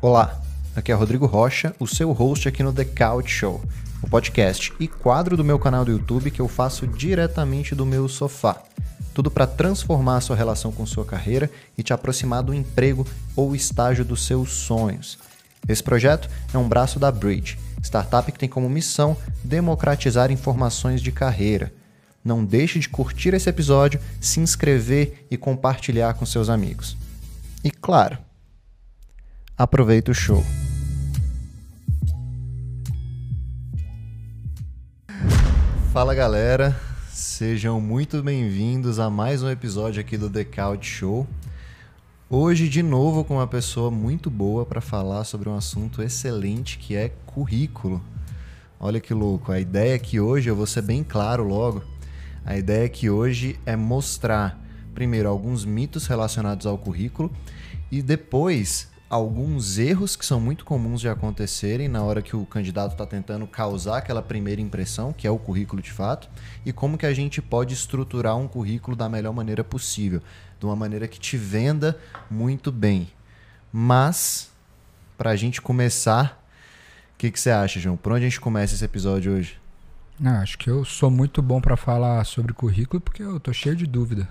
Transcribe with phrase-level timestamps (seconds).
[0.00, 0.40] Olá,
[0.76, 3.60] aqui é Rodrigo Rocha, o seu host aqui no The Couch Show,
[4.00, 8.08] o podcast e quadro do meu canal do YouTube que eu faço diretamente do meu
[8.08, 8.62] sofá.
[9.12, 13.56] Tudo para transformar a sua relação com sua carreira e te aproximar do emprego ou
[13.56, 15.18] estágio dos seus sonhos.
[15.68, 21.10] Esse projeto é um braço da Bridge, startup que tem como missão democratizar informações de
[21.10, 21.72] carreira.
[22.24, 26.96] Não deixe de curtir esse episódio, se inscrever e compartilhar com seus amigos.
[27.64, 28.27] E claro,
[29.58, 30.44] aproveita o show.
[35.92, 36.80] Fala galera,
[37.10, 41.26] sejam muito bem-vindos a mais um episódio aqui do The Couch Show.
[42.30, 46.94] Hoje, de novo, com uma pessoa muito boa para falar sobre um assunto excelente que
[46.94, 48.00] é currículo.
[48.78, 51.82] Olha que louco, a ideia que hoje, eu vou ser bem claro logo,
[52.44, 54.56] a ideia que hoje é mostrar,
[54.94, 57.32] primeiro, alguns mitos relacionados ao currículo
[57.90, 62.92] e depois alguns erros que são muito comuns de acontecerem na hora que o candidato
[62.92, 66.28] está tentando causar aquela primeira impressão, que é o currículo de fato,
[66.64, 70.20] e como que a gente pode estruturar um currículo da melhor maneira possível,
[70.58, 71.98] de uma maneira que te venda
[72.30, 73.08] muito bem.
[73.72, 74.50] Mas,
[75.16, 76.44] para a gente começar,
[77.14, 77.96] o que, que você acha, João?
[77.96, 79.58] Por onde a gente começa esse episódio hoje?
[80.22, 83.86] Acho que eu sou muito bom para falar sobre currículo porque eu tô cheio de
[83.86, 84.28] dúvida.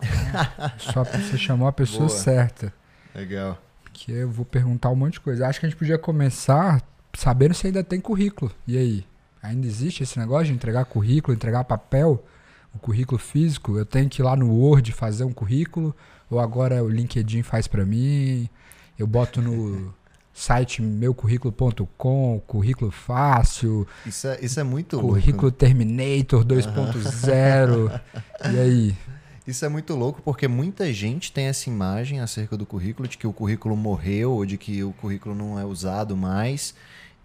[0.78, 2.18] Só você chamou a pessoa Boa.
[2.18, 2.72] certa.
[3.14, 3.58] Legal.
[4.02, 5.46] Que eu vou perguntar um monte de coisa.
[5.46, 8.50] Acho que a gente podia começar sabendo se ainda tem currículo.
[8.66, 9.04] E aí?
[9.42, 12.24] Ainda existe esse negócio de entregar currículo, entregar papel,
[12.74, 13.76] o currículo físico?
[13.76, 15.94] Eu tenho que ir lá no Word fazer um currículo?
[16.30, 18.48] Ou agora o LinkedIn faz para mim?
[18.98, 19.92] Eu boto no
[20.32, 25.08] site meucurrículo.com, currículo fácil, Isso é, isso é muito louco.
[25.10, 28.00] currículo Terminator 2.0.
[28.50, 28.96] E aí?
[29.50, 33.26] Isso é muito louco porque muita gente tem essa imagem acerca do currículo, de que
[33.26, 36.72] o currículo morreu ou de que o currículo não é usado mais.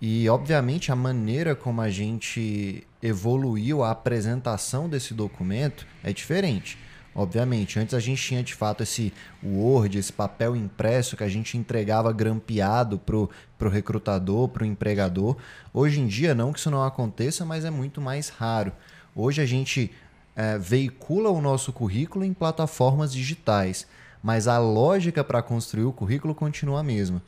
[0.01, 6.79] E, obviamente, a maneira como a gente evoluiu a apresentação desse documento é diferente.
[7.13, 11.59] Obviamente, antes a gente tinha de fato esse Word, esse papel impresso que a gente
[11.59, 15.37] entregava grampeado pro, pro recrutador, pro empregador.
[15.71, 18.71] Hoje em dia, não que isso não aconteça, mas é muito mais raro.
[19.15, 19.91] Hoje a gente
[20.35, 23.87] é, veicula o nosso currículo em plataformas digitais,
[24.21, 27.21] mas a lógica para construir o currículo continua a mesma.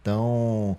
[0.00, 0.76] Então,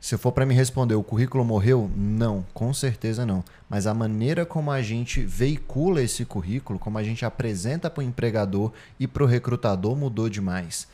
[0.00, 1.90] se for para me responder, o currículo morreu?
[1.96, 3.42] Não, com certeza não.
[3.68, 8.04] Mas a maneira como a gente veicula esse currículo, como a gente apresenta para o
[8.04, 10.86] empregador e para o recrutador mudou demais.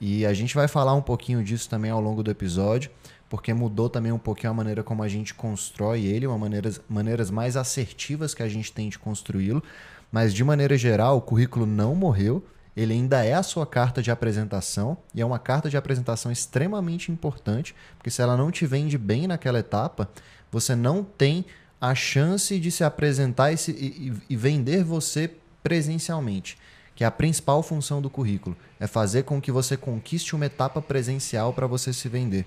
[0.00, 2.90] E a gente vai falar um pouquinho disso também ao longo do episódio,
[3.28, 7.30] porque mudou também um pouquinho a maneira como a gente constrói ele, uma maneiras, maneiras
[7.30, 9.62] mais assertivas que a gente tem de construí-lo.
[10.10, 12.42] Mas de maneira geral, o currículo não morreu,
[12.74, 17.12] ele ainda é a sua carta de apresentação e é uma carta de apresentação extremamente
[17.12, 20.08] importante, porque se ela não te vende bem naquela etapa,
[20.50, 21.44] você não tem
[21.80, 25.30] a chance de se apresentar e, se, e, e vender você
[25.62, 26.56] presencialmente,
[26.94, 30.80] que é a principal função do currículo, é fazer com que você conquiste uma etapa
[30.80, 32.46] presencial para você se vender.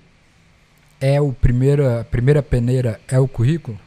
[1.03, 3.79] É o primeira, a primeira peneira é o currículo?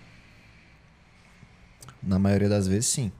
[2.02, 3.12] Na maioria das vezes, sim.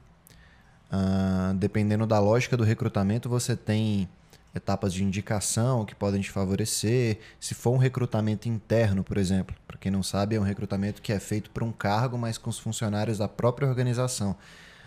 [0.91, 4.09] Uh, dependendo da lógica do recrutamento, você tem
[4.53, 7.19] etapas de indicação que podem te favorecer.
[7.39, 11.13] Se for um recrutamento interno, por exemplo, para quem não sabe, é um recrutamento que
[11.13, 14.35] é feito para um cargo, mas com os funcionários da própria organização.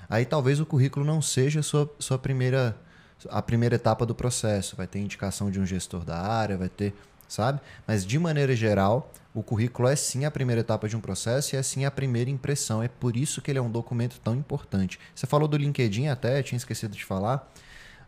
[0.06, 2.76] Aí talvez o currículo não seja sua, sua primeira,
[3.30, 4.76] a primeira etapa do processo.
[4.76, 6.94] Vai ter indicação de um gestor da área, vai ter,
[7.28, 7.60] sabe?
[7.86, 11.58] Mas de maneira geral, o currículo é sim a primeira etapa de um processo e
[11.58, 12.82] é sim a primeira impressão.
[12.82, 14.98] É por isso que ele é um documento tão importante.
[15.14, 17.48] Você falou do LinkedIn até, tinha esquecido de falar.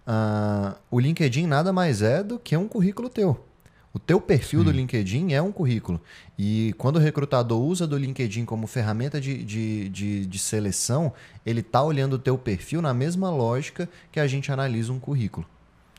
[0.07, 3.47] Uh, o LinkedIn nada mais é do que um currículo teu.
[3.93, 6.01] O teu perfil do LinkedIn é um currículo.
[6.39, 11.13] E quando o recrutador usa do LinkedIn como ferramenta de, de, de, de seleção,
[11.45, 15.45] ele está olhando o teu perfil na mesma lógica que a gente analisa um currículo.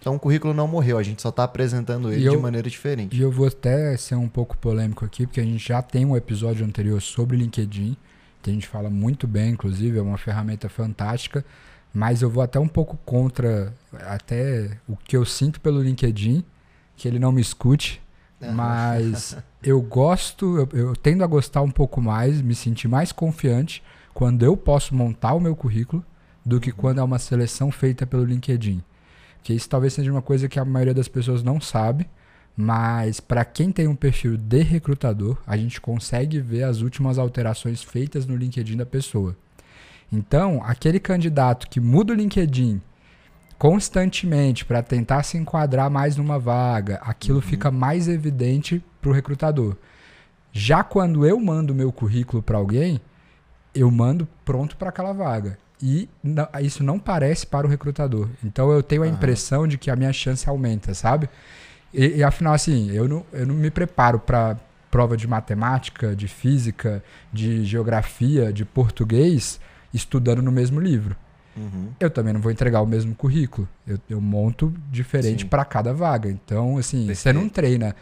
[0.01, 3.15] Então o currículo não morreu, a gente só está apresentando ele de maneira diferente.
[3.15, 6.17] E eu vou até ser um pouco polêmico aqui, porque a gente já tem um
[6.17, 7.95] episódio anterior sobre LinkedIn,
[8.41, 11.45] que a gente fala muito bem, inclusive, é uma ferramenta fantástica,
[11.93, 13.71] mas eu vou até um pouco contra
[14.07, 16.43] até o que eu sinto pelo LinkedIn,
[16.97, 18.01] que ele não me escute,
[18.55, 23.83] mas eu gosto, eu, eu tendo a gostar um pouco mais, me sentir mais confiante
[24.15, 26.03] quando eu posso montar o meu currículo
[26.43, 28.81] do que quando é uma seleção feita pelo LinkedIn.
[29.43, 32.07] Que isso talvez seja uma coisa que a maioria das pessoas não sabe,
[32.55, 37.81] mas para quem tem um perfil de recrutador, a gente consegue ver as últimas alterações
[37.81, 39.35] feitas no LinkedIn da pessoa.
[40.11, 42.81] Então, aquele candidato que muda o LinkedIn
[43.57, 47.41] constantemente para tentar se enquadrar mais numa vaga, aquilo Uhum.
[47.43, 49.77] fica mais evidente para o recrutador.
[50.51, 52.99] Já quando eu mando meu currículo para alguém,
[53.73, 55.57] eu mando pronto para aquela vaga.
[55.81, 58.29] E não- isso não parece para o recrutador.
[58.43, 59.15] Então eu tenho a Aham.
[59.15, 61.27] impressão de que a minha chance aumenta, sabe?
[61.93, 64.57] E, e afinal, assim, eu não, eu não me preparo para
[64.89, 69.59] prova de matemática, de física, de geografia, de português,
[69.93, 71.15] estudando no mesmo livro.
[71.55, 71.89] Uhum.
[71.99, 73.67] Eu também não vou entregar o mesmo currículo.
[73.87, 76.29] Eu, eu monto diferente para cada vaga.
[76.29, 77.35] Então, assim, você Perfeito.
[77.39, 77.95] não treina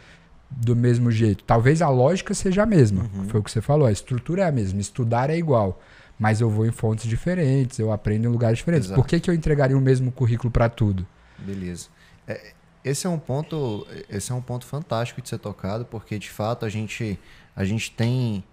[0.50, 1.42] do mesmo jeito.
[1.44, 3.04] Talvez a lógica seja a mesma.
[3.14, 3.24] Uhum.
[3.28, 3.86] Foi o que você falou.
[3.86, 4.80] A estrutura é a mesma.
[4.80, 5.80] Estudar é igual.
[6.20, 8.88] Mas eu vou em fontes diferentes, eu aprendo em lugares diferentes.
[8.88, 9.00] Exato.
[9.00, 11.06] Por que, que eu entregaria o mesmo currículo para tudo?
[11.38, 11.88] Beleza.
[12.28, 12.52] É,
[12.84, 16.66] esse é um ponto, esse é um ponto fantástico de ser tocado, porque de fato
[16.66, 17.18] a gente,
[17.56, 18.44] a gente tem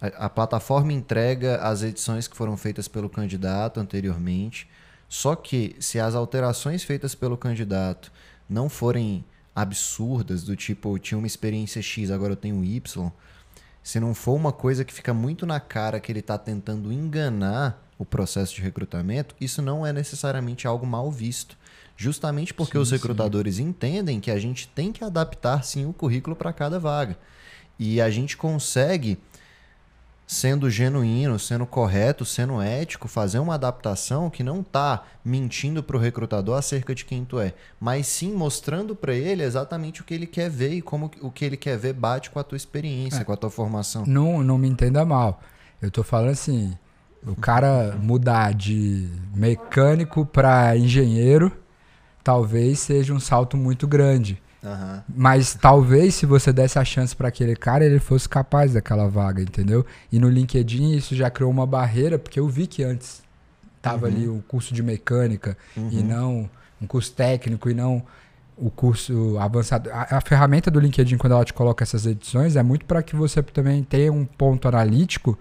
[0.00, 4.70] a, a plataforma entrega as edições que foram feitas pelo candidato anteriormente.
[5.08, 8.12] Só que se as alterações feitas pelo candidato
[8.48, 13.12] não forem absurdas, do tipo, tinha uma experiência X, agora eu tenho Y,
[13.84, 17.86] se não for uma coisa que fica muito na cara que ele está tentando enganar
[17.98, 21.54] o processo de recrutamento, isso não é necessariamente algo mal visto.
[21.94, 22.94] Justamente porque Sim, os sim.
[22.94, 27.18] recrutadores entendem que a gente tem que adaptar sim o currículo para cada vaga.
[27.78, 29.18] E a gente consegue,
[30.26, 36.00] sendo genuíno, sendo correto, sendo ético, fazer uma adaptação que não está mentindo para o
[36.00, 40.26] recrutador acerca de quem tu é, mas sim mostrando para ele exatamente o que ele
[40.26, 43.24] quer ver e como o que ele quer ver bate com a tua experiência, É.
[43.24, 44.04] com a tua formação.
[44.06, 45.40] Não, não me entenda mal.
[45.82, 46.76] Eu tô falando assim,
[47.26, 51.52] o cara mudar de mecânico para engenheiro,
[52.22, 54.42] talvez seja um salto muito grande.
[54.64, 55.04] Aham.
[55.14, 59.42] Mas talvez se você desse a chance para aquele cara, ele fosse capaz daquela vaga,
[59.42, 59.84] entendeu?
[60.10, 63.22] E no LinkedIn isso já criou uma barreira, porque eu vi que antes
[63.82, 66.48] tava ali o curso de mecânica e não
[66.80, 68.02] um curso técnico e não
[68.56, 69.90] o curso avançado.
[69.90, 73.14] A, a ferramenta do LinkedIn quando ela te coloca essas edições é muito para que
[73.14, 75.38] você também tenha um ponto analítico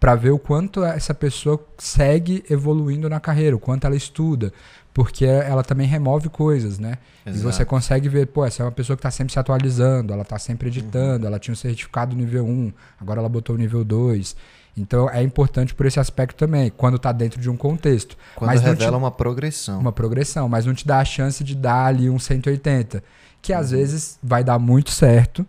[0.00, 4.52] para ver o quanto essa pessoa segue evoluindo na carreira, o quanto ela estuda,
[4.94, 6.98] porque ela também remove coisas, né?
[7.26, 7.42] E Exato.
[7.52, 10.38] você consegue ver, pô, essa é uma pessoa que está sempre se atualizando, ela está
[10.38, 14.36] sempre editando, ela tinha um certificado nível 1, agora ela botou o nível 2.
[14.76, 18.16] Então é importante por esse aspecto também, quando está dentro de um contexto.
[18.36, 19.80] Quando mas não te- revela uma progressão.
[19.80, 23.02] uma progressão, mas não te dá a chance de dar ali um 180,
[23.42, 25.44] que às vezes vai dar muito certo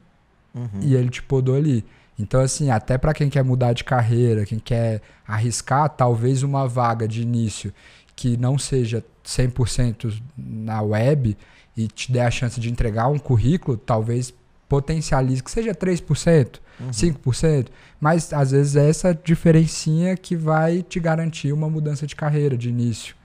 [0.55, 0.69] Uhum.
[0.81, 1.85] e ele te podou ali.
[2.17, 7.07] Então, assim, até para quem quer mudar de carreira, quem quer arriscar, talvez uma vaga
[7.07, 7.73] de início
[8.15, 11.37] que não seja 100% na web
[11.75, 14.33] e te dê a chance de entregar um currículo, talvez
[14.67, 16.91] potencialize que seja 3%, Uhum.
[16.91, 17.67] 5%,
[18.01, 22.67] mas às vezes é essa diferencinha que vai te garantir uma mudança de carreira de
[22.67, 23.15] início.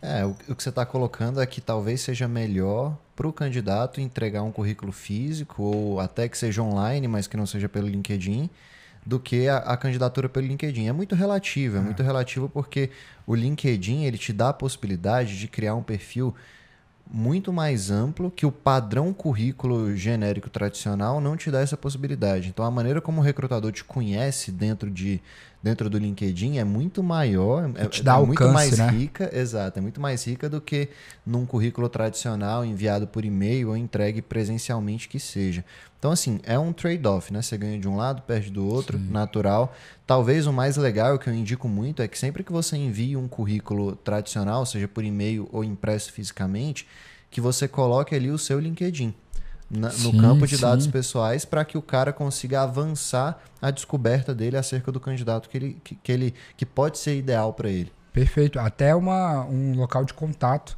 [0.00, 4.00] É, o, o que você está colocando é que talvez seja melhor para o candidato
[4.00, 8.50] entregar um currículo físico ou até que seja online, mas que não seja pelo LinkedIn,
[9.06, 10.88] do que a, a candidatura pelo LinkedIn.
[10.88, 12.90] É muito relativo, é muito relativo porque
[13.26, 16.34] o LinkedIn ele te dá a possibilidade de criar um perfil
[17.10, 22.48] muito mais amplo que o padrão currículo genérico tradicional não te dá essa possibilidade.
[22.48, 25.20] Então a maneira como o recrutador te conhece dentro de
[25.64, 28.90] dentro do LinkedIn é muito maior, é, te dá é muito alcance, mais né?
[28.90, 30.90] rica, exato, é muito mais rica do que
[31.24, 35.64] num currículo tradicional enviado por e-mail ou entregue presencialmente que seja.
[35.98, 37.40] Então assim, é um trade-off, né?
[37.40, 39.74] Você ganha de um lado, perde do outro, natural.
[40.06, 43.16] Talvez o mais legal, o que eu indico muito, é que sempre que você envie
[43.16, 46.86] um currículo tradicional, seja por e-mail ou impresso fisicamente,
[47.30, 49.14] que você coloque ali o seu LinkedIn
[49.70, 50.62] na- no Sim, campo de sim.
[50.62, 55.56] dados pessoais para que o cara consiga avançar a descoberta dele acerca do candidato que
[55.56, 57.92] ele que, que ele que pode ser ideal para ele.
[58.12, 58.58] Perfeito.
[58.60, 60.76] Até uma, um local de contato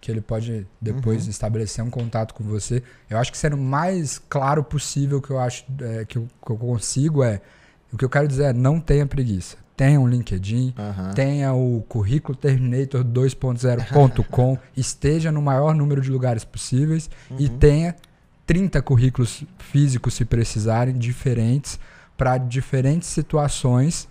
[0.00, 2.82] que ele pode depois estabelecer um contato com você.
[3.10, 6.50] Eu acho que sendo o mais claro possível que eu acho é, que, eu, que
[6.52, 7.40] eu consigo é
[7.92, 9.58] o que eu quero dizer é não tenha preguiça.
[9.76, 11.12] Tenha um LinkedIn, Aham.
[11.14, 17.94] tenha o currículo Terminator 2.0.com, esteja no maior número de lugares possíveis e tenha
[18.50, 21.78] 30 currículos físicos, se precisarem, diferentes,
[22.16, 24.08] para diferentes situações,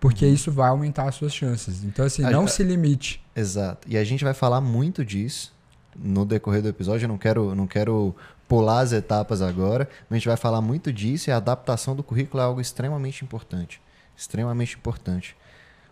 [0.00, 1.84] porque isso vai aumentar as suas chances.
[1.84, 3.24] Então, assim, A- não a- se limite.
[3.36, 3.86] Exato.
[3.88, 5.54] E a gente vai falar muito disso
[5.96, 7.04] no decorrer do episódio.
[7.04, 8.12] Eu não quero, não quero
[8.48, 12.02] pular as etapas agora, mas a gente vai falar muito disso e a adaptação do
[12.02, 13.80] currículo é algo extremamente importante.
[14.16, 15.36] Extremamente importante.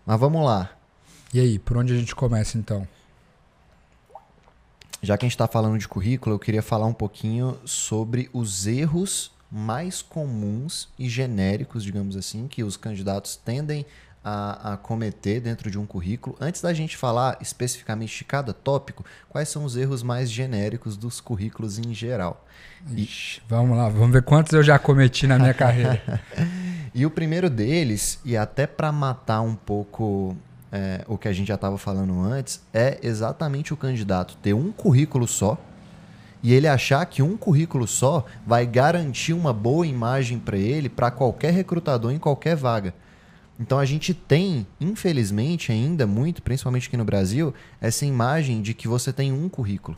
[0.05, 0.69] Mas vamos lá.
[1.33, 2.89] E aí, por onde a gente começa então?
[5.05, 8.67] Já que a gente está falando de currículo, eu queria falar um pouquinho sobre os
[8.67, 13.85] erros mais comuns e genéricos, digamos assim, que os candidatos tendem
[14.25, 16.35] a, a, cometer dentro de um currículo?
[16.41, 21.21] Antes da gente falar especificamente de cada tópico, quais são os erros mais genéricos dos
[21.21, 22.43] currículos em geral?
[22.97, 23.43] Ixi, e...
[23.47, 26.03] Vamos lá, vamos ver quantos eu já cometi na minha carreira.
[26.95, 30.35] e o primeiro deles, e até para matar um pouco
[30.75, 34.73] é, o que a gente já estava falando antes, é exatamente o candidato ter um
[34.73, 35.57] currículo só
[36.43, 41.13] e ele achar que um currículo só vai garantir uma boa imagem para ele, para
[41.13, 42.93] qualquer recrutador em qualquer vaga.
[43.59, 48.89] Então a gente tem, infelizmente, ainda muito, principalmente aqui no Brasil, essa imagem de que
[48.89, 49.97] você tem um currículo.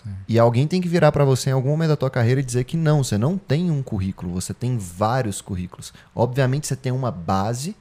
[0.00, 0.10] Sim.
[0.28, 2.62] E alguém tem que virar para você em algum momento da tua carreira e dizer
[2.62, 5.92] que não, você não tem um currículo, você tem vários currículos.
[6.14, 7.74] Obviamente você tem uma base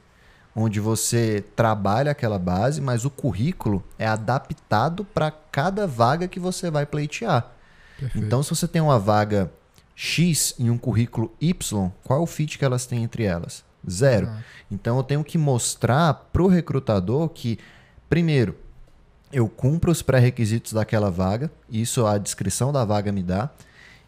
[0.56, 6.70] onde você trabalha aquela base, mas o currículo é adaptado para cada vaga que você
[6.70, 7.52] vai pleitear.
[8.00, 8.26] Perfeito.
[8.26, 9.52] Então, se você tem uma vaga
[9.96, 13.64] X e um currículo Y, qual é o fit que elas têm entre elas?
[13.90, 14.28] Zero.
[14.30, 14.44] Ah.
[14.72, 17.58] Então, eu tenho que mostrar para o recrutador que,
[18.08, 18.56] primeiro,
[19.32, 23.50] eu cumpro os pré-requisitos daquela vaga, isso a descrição da vaga me dá,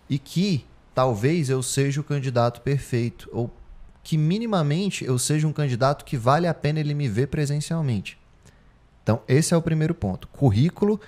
[0.08, 3.52] e que talvez eu seja o candidato perfeito, ou
[4.06, 8.20] que minimamente eu seja um candidato que vale a pena ele me ver presencialmente.
[9.02, 10.28] Então, esse é o primeiro ponto.
[10.28, 11.02] Currículo,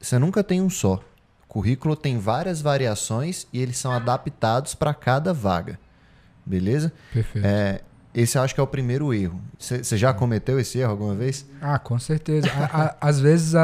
[0.00, 1.02] você nunca tem um só.
[1.48, 5.76] Currículo tem várias variações e eles são adaptados para cada vaga.
[6.46, 6.92] Beleza?
[7.12, 7.44] Perfeito.
[7.44, 7.80] É,
[8.14, 9.40] esse eu acho que é o primeiro erro.
[9.58, 11.44] Você já cometeu esse erro alguma vez?
[11.60, 12.46] Ah, com certeza.
[12.52, 13.54] a, a, às vezes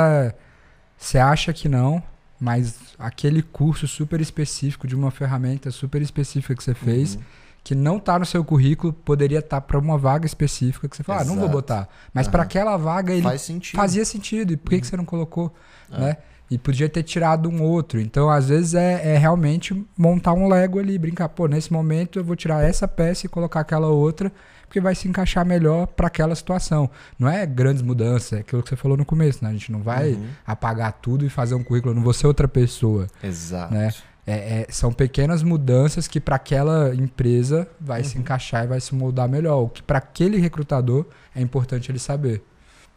[0.98, 2.02] você acha que não,
[2.40, 7.14] mas aquele curso super específico de uma ferramenta super específica que você fez.
[7.14, 10.96] Uhum que não está no seu currículo poderia estar tá para uma vaga específica que
[10.96, 11.88] você fala, ah, não vou botar.
[12.14, 12.30] Mas uhum.
[12.30, 13.76] para aquela vaga ele Faz sentido.
[13.76, 14.52] fazia sentido.
[14.52, 14.80] E por que, uhum.
[14.82, 15.52] que você não colocou?
[15.90, 15.98] É.
[15.98, 16.16] Né?
[16.48, 18.00] E podia ter tirado um outro.
[18.00, 22.24] Então, às vezes, é, é, realmente montar um Lego ali, brincar, pô, nesse momento eu
[22.24, 24.30] vou tirar essa peça e colocar aquela outra,
[24.62, 26.88] porque vai se encaixar melhor para aquela situação.
[27.18, 29.50] Não é grandes mudanças, é aquilo que você falou no começo, né?
[29.50, 30.28] A gente não vai uhum.
[30.46, 33.08] apagar tudo e fazer um currículo, eu não vou ser outra pessoa.
[33.20, 33.74] Exato.
[33.74, 33.92] Né?
[34.26, 38.08] É, é, são pequenas mudanças que para aquela empresa vai uhum.
[38.08, 39.62] se encaixar e vai se moldar melhor.
[39.62, 42.42] O que para aquele recrutador é importante ele saber.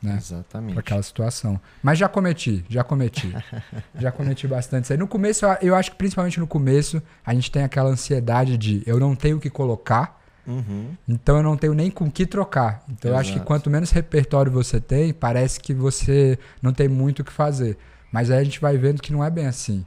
[0.01, 0.15] Né?
[0.17, 0.73] Exatamente.
[0.73, 1.59] Para aquela situação.
[1.83, 3.31] Mas já cometi, já cometi.
[3.95, 4.99] já cometi bastante isso aí.
[4.99, 8.99] No começo, eu acho que principalmente no começo, a gente tem aquela ansiedade de eu
[8.99, 10.95] não tenho o que colocar, uhum.
[11.07, 12.81] então eu não tenho nem com o que trocar.
[12.89, 13.13] Então Exato.
[13.13, 17.25] eu acho que quanto menos repertório você tem, parece que você não tem muito o
[17.25, 17.77] que fazer.
[18.11, 19.85] Mas aí a gente vai vendo que não é bem assim.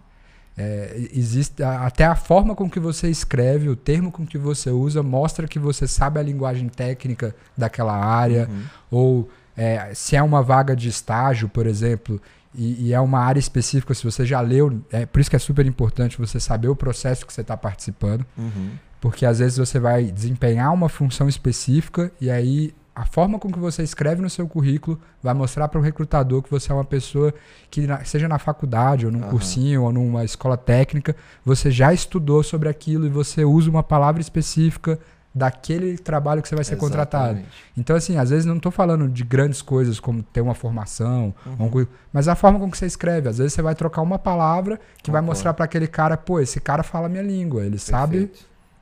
[0.57, 5.03] É, existe até a forma com que você escreve, o termo com que você usa,
[5.03, 8.63] mostra que você sabe a linguagem técnica daquela área, uhum.
[8.91, 12.21] ou é, se é uma vaga de estágio, por exemplo,
[12.55, 15.39] e, e, é uma área específica, se você já leu, é por isso que é
[15.39, 18.73] super importante você saber o processo que você está participando, uhum.
[19.01, 23.59] porque às vezes você vai desempenhar uma função específica e aí a forma com que
[23.59, 27.33] você escreve no seu currículo vai mostrar para o recrutador que você é uma pessoa
[27.71, 29.31] que, seja na faculdade, ou num uhum.
[29.31, 34.21] cursinho, ou numa escola técnica, você já estudou sobre aquilo e você usa uma palavra
[34.21, 34.99] específica
[35.35, 36.91] daquele trabalho que você vai ser Exatamente.
[36.91, 37.41] contratado.
[37.77, 41.67] Então, assim, às vezes não estou falando de grandes coisas como ter uma formação, uhum.
[41.75, 43.31] um, mas a forma com que você escreve.
[43.31, 46.61] Às vezes você vai trocar uma palavra que vai mostrar para aquele cara, pô, esse
[46.61, 47.91] cara fala minha língua, ele Perfeito.
[47.91, 48.33] sabe.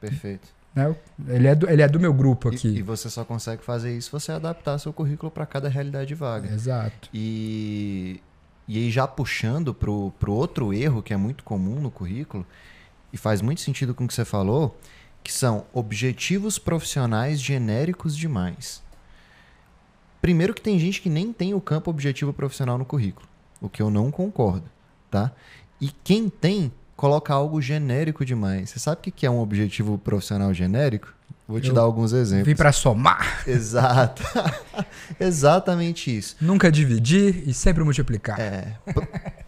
[0.00, 0.59] Perfeito.
[0.74, 0.94] Né?
[1.28, 2.68] Ele, é do, ele é do meu grupo aqui.
[2.68, 6.08] E, e você só consegue fazer isso se você adaptar seu currículo para cada realidade
[6.08, 6.52] de vaga.
[6.52, 7.08] Exato.
[7.12, 8.22] E,
[8.68, 12.46] e aí, já puxando para o outro erro que é muito comum no currículo,
[13.12, 14.78] e faz muito sentido com o que você falou,
[15.22, 18.82] que são objetivos profissionais genéricos demais.
[20.20, 23.26] Primeiro que tem gente que nem tem o campo objetivo profissional no currículo,
[23.60, 24.70] o que eu não concordo,
[25.10, 25.32] tá?
[25.80, 28.68] E quem tem coloca algo genérico demais.
[28.68, 31.08] Você sabe o que é um objetivo profissional genérico?
[31.48, 32.46] Vou te eu dar alguns exemplos.
[32.46, 33.42] Vim para somar.
[33.48, 34.22] Exato.
[35.18, 36.36] Exatamente isso.
[36.38, 38.38] Nunca dividir e sempre multiplicar.
[38.38, 38.76] É.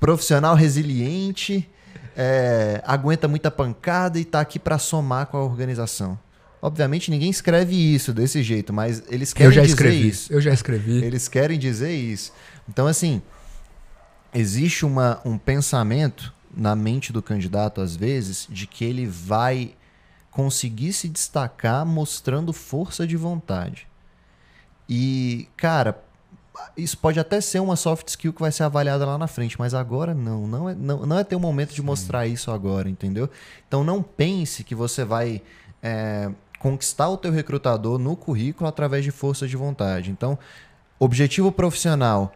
[0.00, 1.68] Profissional resiliente,
[2.16, 6.18] é, aguenta muita pancada e está aqui para somar com a organização.
[6.62, 10.32] Obviamente ninguém escreve isso desse jeito, mas eles querem dizer escrevi, isso.
[10.32, 11.04] Eu já escrevi.
[11.04, 12.32] Eles querem dizer isso.
[12.66, 13.20] Então, assim,
[14.32, 19.74] existe uma, um pensamento na mente do candidato, às vezes, de que ele vai
[20.30, 23.86] conseguir se destacar mostrando força de vontade.
[24.88, 26.02] E, cara,
[26.76, 29.74] isso pode até ser uma soft skill que vai ser avaliada lá na frente, mas
[29.74, 30.46] agora não.
[30.46, 33.28] Não é, não, não é ter o momento de mostrar isso agora, entendeu?
[33.66, 35.42] Então não pense que você vai
[35.82, 40.10] é, conquistar o teu recrutador no currículo através de força de vontade.
[40.10, 40.38] Então,
[40.98, 42.32] objetivo profissional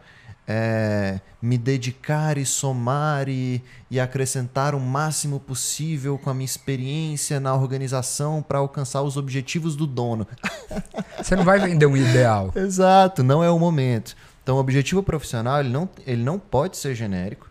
[0.47, 3.61] é, me dedicar e somar e,
[3.91, 9.75] e acrescentar o máximo possível com a minha experiência na organização para alcançar os objetivos
[9.75, 10.25] do dono.
[11.21, 12.53] Você não vai vender um ideal.
[12.55, 14.15] Exato, não é o momento.
[14.41, 17.49] Então, o objetivo profissional ele não, ele não pode ser genérico.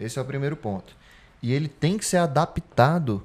[0.00, 0.96] Esse é o primeiro ponto.
[1.42, 3.22] E ele tem que ser adaptado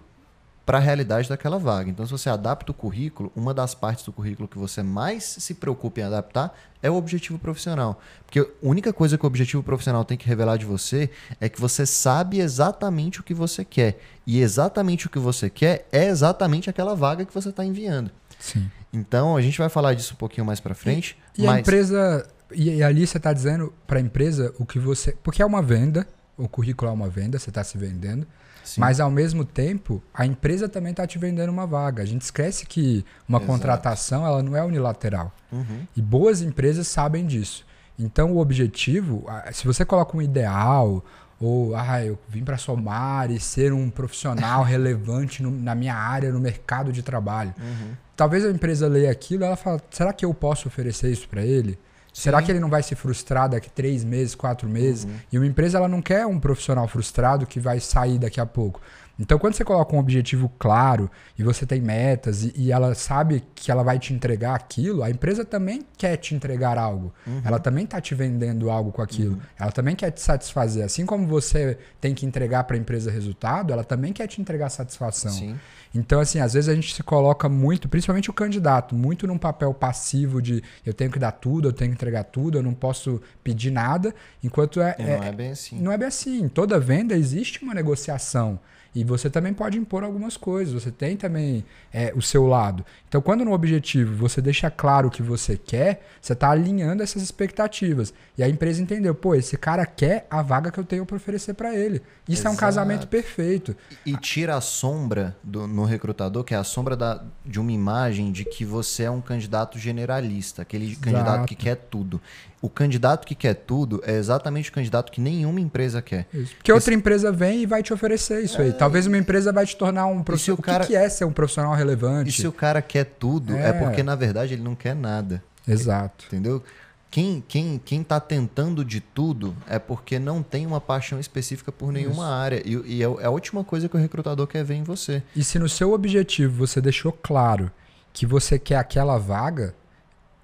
[0.65, 1.89] para a realidade daquela vaga.
[1.89, 5.53] Então, se você adapta o currículo, uma das partes do currículo que você mais se
[5.55, 7.99] preocupa em adaptar é o objetivo profissional.
[8.25, 11.59] Porque a única coisa que o objetivo profissional tem que revelar de você é que
[11.59, 13.99] você sabe exatamente o que você quer.
[14.25, 18.09] E exatamente o que você quer é exatamente aquela vaga que você está enviando.
[18.39, 18.69] Sim.
[18.91, 21.17] Então, a gente vai falar disso um pouquinho mais para frente.
[21.37, 21.55] E, e mas...
[21.55, 22.27] a empresa.
[22.53, 25.13] E, e ali você está dizendo para a empresa o que você.
[25.23, 28.25] Porque é uma venda, o currículo é uma venda, você está se vendendo.
[28.63, 28.81] Sim.
[28.81, 32.01] Mas ao mesmo tempo, a empresa também está te vendendo uma vaga.
[32.01, 33.51] A gente esquece que uma Exato.
[33.51, 35.31] contratação ela não é unilateral.
[35.51, 35.85] Uhum.
[35.95, 37.65] E boas empresas sabem disso.
[37.99, 41.03] Então o objetivo, se você coloca um ideal
[41.39, 46.31] ou ah, eu vim para somar e ser um profissional relevante no, na minha área,
[46.31, 47.53] no mercado de trabalho.
[47.59, 47.91] Uhum.
[48.15, 51.43] Talvez a empresa leia aquilo e ela fala, será que eu posso oferecer isso para
[51.43, 51.77] ele?
[52.13, 55.05] Será que ele não vai se frustrar daqui três meses, quatro meses?
[55.05, 55.15] Uhum.
[55.31, 58.79] E uma empresa ela não quer um profissional frustrado que vai sair daqui a pouco.
[59.19, 63.43] Então, quando você coloca um objetivo claro e você tem metas e, e, ela sabe
[63.53, 67.13] que ela vai te entregar aquilo, a empresa também quer te entregar algo.
[67.25, 67.41] Uhum.
[67.45, 69.35] Ela também está te vendendo algo com aquilo.
[69.35, 69.41] Uhum.
[69.59, 70.83] Ela também quer te satisfazer.
[70.83, 74.69] Assim como você tem que entregar para a empresa resultado, ela também quer te entregar
[74.69, 75.31] satisfação.
[75.31, 75.59] Sim.
[75.93, 79.71] Então, assim, às vezes a gente se coloca muito, principalmente o candidato, muito num papel
[79.75, 83.21] passivo de eu tenho que dar tudo, eu tenho que entregar tudo, eu não posso
[83.43, 84.95] pedir nada, enquanto é.
[84.97, 85.79] é não é, é bem assim.
[85.79, 86.41] Não é bem assim.
[86.41, 88.59] Em toda venda existe uma negociação.
[88.95, 92.85] E você também pode impor algumas coisas, você tem também é, o seu lado.
[93.07, 97.23] Então, quando no objetivo você deixa claro o que você quer, você está alinhando essas
[97.23, 98.13] expectativas.
[98.37, 101.53] E a empresa entendeu, pô, esse cara quer a vaga que eu tenho para oferecer
[101.53, 102.01] para ele.
[102.27, 102.47] Isso Exato.
[102.47, 103.75] é um casamento perfeito.
[104.05, 108.31] E, tira a sombra do, no recrutador, que é a sombra da, de uma imagem
[108.31, 111.01] de que você é um candidato generalista, aquele Exato.
[111.01, 112.21] candidato que quer tudo
[112.63, 116.25] o candidato que quer tudo é exatamente o candidato que nenhuma empresa quer.
[116.33, 116.55] Isso.
[116.55, 116.77] Porque Esse...
[116.77, 118.65] outra empresa vem e vai te oferecer isso é...
[118.65, 118.71] aí.
[118.73, 120.59] Talvez uma empresa vai te tornar um profissional.
[120.59, 120.85] O, cara...
[120.85, 122.29] que é ser um profissional relevante?
[122.29, 125.43] E se o cara quer tudo, é, é porque na verdade ele não quer nada.
[125.67, 126.23] Exato.
[126.27, 126.63] Entendeu?
[127.11, 131.91] Quem, quem, quem tá tentando de tudo é porque não tem uma paixão específica por
[131.91, 132.21] nenhuma Isso.
[132.21, 132.63] área.
[132.65, 135.21] E, e, é, é a última coisa que o recrutador quer ver em você.
[135.35, 137.69] E se no seu objetivo você deixou claro
[138.13, 139.75] que você quer aquela vaga,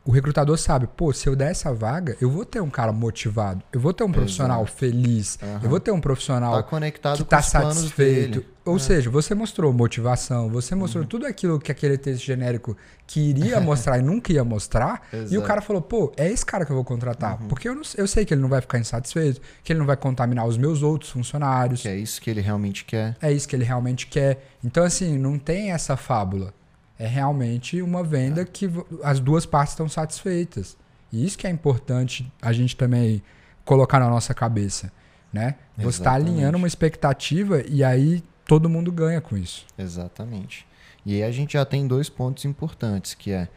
[0.06, 3.62] o recrutador sabe, pô, se eu der essa vaga, eu vou ter um cara motivado,
[3.72, 4.78] eu vou ter um profissional Exato.
[4.78, 5.60] feliz, uhum.
[5.64, 8.44] eu vou ter um profissional tá conectado que está satisfeito.
[8.66, 8.80] Ou é.
[8.80, 11.10] seja, você mostrou motivação, você mostrou uhum.
[11.10, 15.34] tudo aquilo que aquele texto genérico queria mostrar e nunca ia mostrar, Exato.
[15.34, 17.48] e o cara falou, pô, é esse cara que eu vou contratar, uhum.
[17.48, 19.98] porque eu, não, eu sei que ele não vai ficar insatisfeito, que ele não vai
[19.98, 21.82] contaminar os meus outros funcionários.
[21.82, 23.16] Que é isso que ele realmente quer.
[23.22, 24.46] É isso que ele realmente quer.
[24.64, 26.54] Então, assim, não tem essa fábula.
[27.00, 28.70] É realmente uma venda que
[29.04, 30.78] as duas partes estão satisfeitas.
[31.12, 33.24] E isso que é importante a gente também
[33.64, 34.92] colocar na nossa cabeça,
[35.32, 35.56] né?
[35.78, 39.66] Você está alinhando uma expectativa e aí todo mundo ganha com isso.
[39.78, 40.68] Exatamente.
[41.06, 43.48] E aí a gente já tem dois pontos importantes, que é,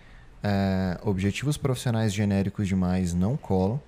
[0.43, 3.81] é objetivos profissionais genéricos demais não colam,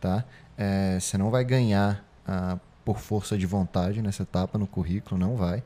[0.00, 0.24] tá?
[0.58, 5.36] É, você não vai ganhar ah, por força de vontade nessa etapa no currículo, não
[5.36, 5.62] vai.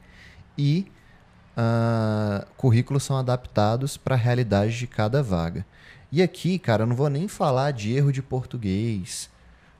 [0.58, 0.90] E
[1.60, 5.66] uh, currículos são adaptados para a realidade de cada vaga.
[6.10, 9.28] E aqui, cara, eu não vou nem falar de erro de português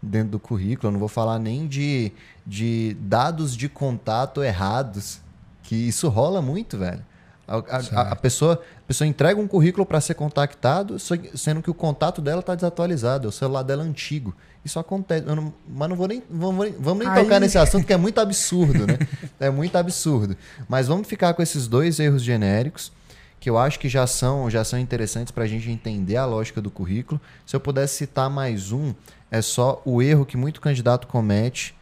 [0.03, 2.13] dentro do currículo, eu não vou falar nem de,
[2.47, 5.21] de dados de contato errados,
[5.63, 7.05] que isso rola muito, velho.
[7.51, 10.97] A, a, a, pessoa, a pessoa entrega um currículo para ser contactado,
[11.35, 14.33] sendo que o contato dela está desatualizado, o celular dela é antigo.
[14.65, 15.27] Isso acontece.
[15.27, 17.25] Não, mas não vou nem, vamos, vamos nem Aí...
[17.25, 18.99] tocar nesse assunto, que é muito absurdo, né?
[19.41, 20.37] é muito absurdo.
[20.69, 22.93] Mas vamos ficar com esses dois erros genéricos,
[23.41, 26.61] que eu acho que já são, já são interessantes para a gente entender a lógica
[26.61, 27.21] do currículo.
[27.45, 28.95] Se eu pudesse citar mais um,
[29.29, 31.75] é só o erro que muito candidato comete.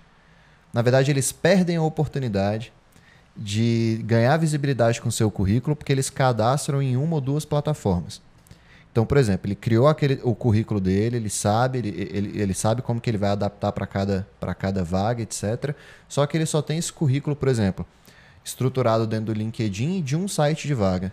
[0.73, 2.73] Na verdade, eles perdem a oportunidade
[3.39, 8.21] de ganhar visibilidade com seu currículo porque eles cadastram em uma ou duas plataformas.
[8.91, 12.83] Então, por exemplo, ele criou aquele, o currículo dele, ele sabe, ele, ele, ele sabe
[12.83, 14.27] como que ele vai adaptar para cada,
[14.59, 15.75] cada vaga, etc.
[16.09, 17.87] Só que ele só tem esse currículo, por exemplo,
[18.45, 21.13] estruturado dentro do LinkedIn de um site de vaga.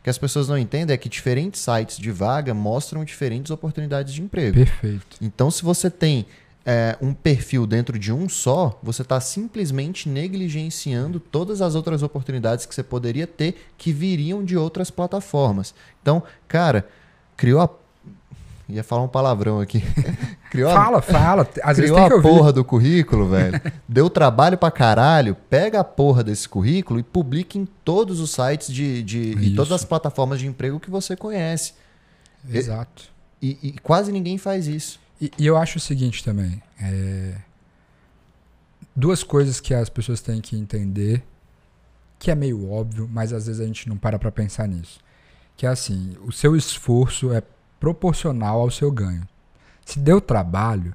[0.00, 4.14] O que as pessoas não entendem é que diferentes sites de vaga mostram diferentes oportunidades
[4.14, 4.54] de emprego.
[4.54, 5.18] Perfeito.
[5.20, 6.24] Então, se você tem
[6.68, 12.66] é, um perfil dentro de um só, você está simplesmente negligenciando todas as outras oportunidades
[12.66, 15.72] que você poderia ter que viriam de outras plataformas.
[16.02, 16.84] Então, cara
[17.36, 17.68] criou a
[18.68, 19.80] ia falar um palavrão aqui.
[20.50, 21.48] criou fala, a, fala.
[21.62, 23.60] Às criou a porra do currículo, velho.
[23.88, 25.36] deu trabalho pra caralho.
[25.48, 29.70] Pega a porra desse currículo e publica em todos os sites de, de em todas
[29.70, 31.74] as plataformas de emprego que você conhece.
[32.52, 33.04] Exato.
[33.40, 34.98] E, e quase ninguém faz isso.
[35.20, 36.62] E, e, eu acho o seguinte também.
[36.80, 37.36] É...
[38.94, 41.22] Duas coisas que as pessoas têm que entender,
[42.18, 45.00] que é meio óbvio, mas às vezes a gente não para pra pensar nisso.
[45.56, 47.42] Que é assim, o seu esforço é
[47.78, 49.26] proporcional ao seu ganho.
[49.84, 50.94] Se deu trabalho,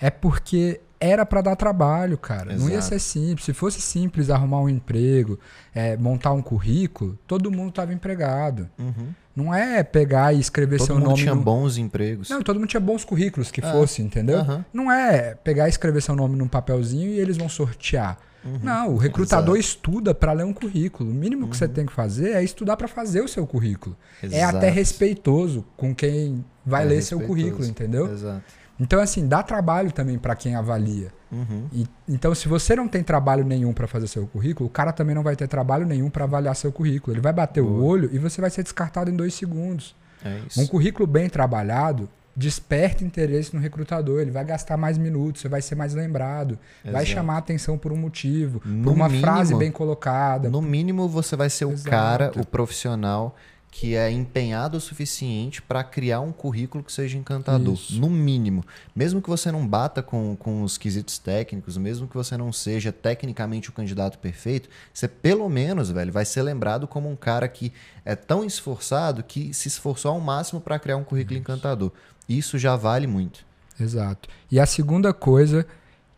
[0.00, 2.52] é porque era para dar trabalho, cara.
[2.52, 2.60] Exato.
[2.60, 3.44] Não ia ser simples.
[3.44, 5.38] Se fosse simples arrumar um emprego,
[5.74, 8.70] é, montar um currículo, todo mundo estava empregado.
[8.78, 9.12] Uhum.
[9.34, 11.06] Não é pegar e escrever todo seu nome.
[11.06, 12.28] Todo mundo tinha bons empregos.
[12.28, 13.72] Não, todo mundo tinha bons currículos que é.
[13.72, 14.44] fosse, entendeu?
[14.72, 18.18] Não é pegar e escrever seu nome num papelzinho e eles vão sortear.
[18.44, 18.58] Uhum.
[18.62, 19.60] Não, o recrutador Exato.
[19.60, 21.10] estuda para ler um currículo.
[21.10, 21.72] O mínimo que você uhum.
[21.72, 23.96] tem que fazer é estudar para fazer o seu currículo.
[24.22, 24.36] Exato.
[24.36, 28.12] É até respeitoso com quem vai é ler seu currículo, entendeu?
[28.12, 28.42] Exato.
[28.80, 31.12] Então, assim, dá trabalho também para quem avalia.
[31.32, 31.66] Uhum.
[31.72, 35.14] E, então, se você não tem trabalho nenhum para fazer seu currículo, o cara também
[35.14, 37.14] não vai ter trabalho nenhum para avaliar seu currículo.
[37.14, 37.74] Ele vai bater Boa.
[37.74, 39.96] o olho e você vai ser descartado em dois segundos.
[40.24, 40.40] É.
[40.58, 44.20] Um currículo bem trabalhado desperta interesse no recrutador.
[44.20, 46.92] Ele vai gastar mais minutos, você vai ser mais lembrado, Exato.
[46.92, 50.48] vai chamar a atenção por um motivo, no por uma mínimo, frase bem colocada.
[50.50, 51.90] No mínimo, você vai ser o Exato.
[51.90, 53.36] cara, o profissional
[53.72, 57.98] que é empenhado o suficiente para criar um currículo que seja encantador, Isso.
[57.98, 58.62] no mínimo.
[58.94, 62.92] Mesmo que você não bata com, com os quesitos técnicos, mesmo que você não seja
[62.92, 67.72] tecnicamente o candidato perfeito, você pelo menos, velho, vai ser lembrado como um cara que
[68.04, 71.40] é tão esforçado que se esforçou ao máximo para criar um currículo Isso.
[71.40, 71.90] encantador.
[72.28, 73.44] Isso já vale muito.
[73.80, 74.28] Exato.
[74.50, 75.66] E a segunda coisa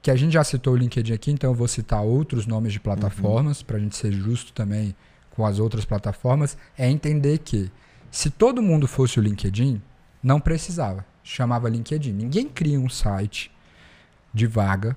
[0.02, 2.80] que a gente já citou o LinkedIn aqui, então eu vou citar outros nomes de
[2.80, 3.66] plataformas uhum.
[3.66, 4.94] para a gente ser justo também
[5.34, 7.70] com as outras plataformas é entender que
[8.10, 9.82] se todo mundo fosse o LinkedIn,
[10.22, 11.04] não precisava.
[11.24, 12.12] Chamava LinkedIn.
[12.12, 13.50] Ninguém cria um site
[14.32, 14.96] de vaga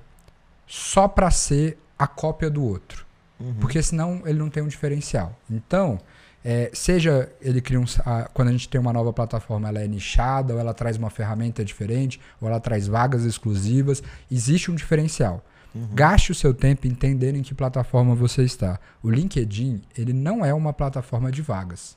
[0.67, 3.06] só para ser a cópia do outro.
[3.39, 3.56] Uhum.
[3.56, 5.36] Porque senão ele não tem um diferencial.
[5.50, 6.00] Então,
[6.45, 7.86] é, seja ele cria um.
[8.06, 11.10] A, quando a gente tem uma nova plataforma, ela é nichada, ou ela traz uma
[11.10, 15.43] ferramenta diferente, ou ela traz vagas exclusivas, existe um diferencial.
[15.77, 15.89] Uhum.
[15.93, 18.79] Gaste o seu tempo entendendo em que plataforma você está.
[19.03, 21.95] O LinkedIn, ele não é uma plataforma de vagas.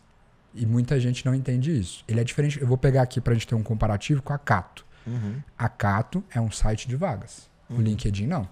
[0.54, 2.04] E muita gente não entende isso.
[2.06, 2.60] Ele é diferente.
[2.60, 4.84] Eu vou pegar aqui para a gente ter um comparativo com a Cato.
[5.06, 5.36] Uhum.
[5.56, 7.48] A Cato é um site de vagas.
[7.68, 7.78] Uhum.
[7.78, 8.48] O LinkedIn não.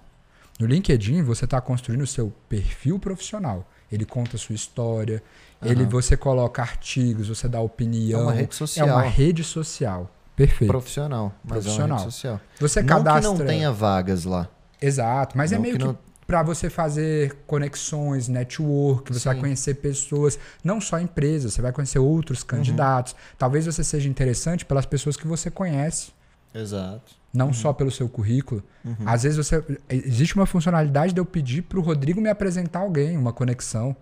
[0.58, 3.68] No LinkedIn, você está construindo o seu perfil profissional.
[3.90, 5.22] Ele conta a sua história,
[5.62, 5.70] uhum.
[5.70, 8.20] ele você coloca artigos, você dá opinião.
[8.20, 8.88] É uma rede social.
[8.88, 10.10] É uma rede social.
[10.36, 10.70] Perfeito.
[10.70, 11.34] Profissional.
[11.46, 11.88] Profissional.
[11.88, 12.40] É uma rede social.
[12.60, 13.32] Você não cadastra...
[13.32, 14.48] que não tenha vagas lá.
[14.80, 19.28] Exato, mas é não é meio que, que para você fazer conexões, network, você Sim.
[19.30, 22.48] vai conhecer pessoas, não só empresas, você vai conhecer outros uhum.
[22.48, 23.14] candidatos.
[23.14, 23.18] Uhum.
[23.38, 26.12] Talvez você seja interessante pelas pessoas que você conhece.
[26.54, 27.16] Exato.
[27.32, 27.52] Não uhum.
[27.54, 28.62] só pelo seu currículo.
[28.84, 28.94] Uhum.
[29.06, 33.16] Às vezes você existe uma funcionalidade de eu pedir para o Rodrigo me apresentar alguém,
[33.16, 33.96] uma conexão.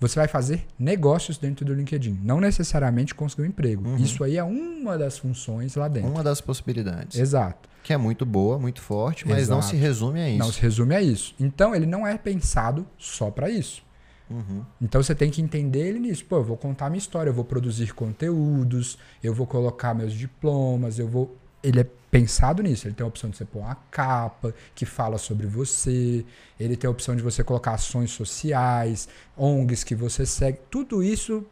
[0.00, 3.86] Você vai fazer negócios dentro do LinkedIn, não necessariamente conseguir um emprego.
[3.86, 3.96] Uhum.
[3.96, 6.10] Isso aí é uma das funções lá dentro.
[6.10, 7.18] Uma das possibilidades.
[7.18, 7.68] Exato.
[7.82, 9.60] Que é muito boa, muito forte, mas Exato.
[9.60, 10.38] não se resume a isso.
[10.38, 11.34] Não se resume a isso.
[11.38, 13.82] Então, ele não é pensado só para isso.
[14.30, 14.64] Uhum.
[14.80, 16.24] Então você tem que entender ele nisso.
[16.24, 20.98] Pô, eu vou contar minha história, eu vou produzir conteúdos, eu vou colocar meus diplomas,
[20.98, 21.36] eu vou.
[21.62, 22.86] Ele é pensado nisso.
[22.86, 26.24] Ele tem a opção de você pôr uma capa que fala sobre você,
[26.58, 30.58] ele tem a opção de você colocar ações sociais, ONGs que você segue.
[30.70, 31.44] Tudo isso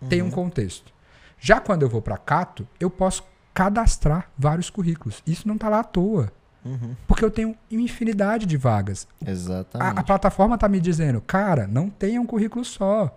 [0.00, 0.08] uhum.
[0.08, 0.30] tem um uhum.
[0.30, 0.92] contexto.
[1.38, 5.22] Já quando eu vou para Cato, eu posso cadastrar vários currículos.
[5.26, 6.32] Isso não está lá à toa.
[6.64, 6.96] Uhum.
[7.06, 9.06] Porque eu tenho infinidade de vagas.
[9.24, 9.98] Exatamente.
[9.98, 13.14] A, a plataforma está me dizendo, cara, não tenha um currículo só.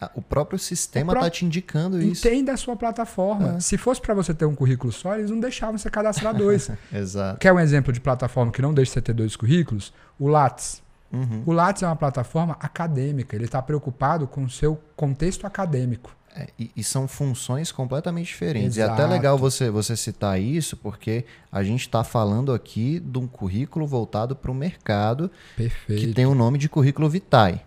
[0.00, 2.26] Ah, o próprio sistema está te indicando isso.
[2.26, 3.56] Entenda a sua plataforma.
[3.56, 3.60] É.
[3.60, 6.70] Se fosse para você ter um currículo só, eles não deixavam você cadastrar dois.
[6.90, 7.38] Exato.
[7.38, 9.92] Quer um exemplo de plataforma que não deixa você ter dois currículos?
[10.18, 10.82] O Lattes.
[11.12, 11.42] Uhum.
[11.44, 13.36] O Lattes é uma plataforma acadêmica.
[13.36, 16.16] Ele está preocupado com o seu contexto acadêmico.
[16.34, 18.76] É, e, e, são funções completamente diferentes.
[18.76, 18.92] Exato.
[18.92, 23.18] E é até legal você, você citar isso, porque a gente está falando aqui de
[23.18, 26.00] um currículo voltado para o mercado Perfeito.
[26.00, 27.60] que tem o nome de currículo Vitae.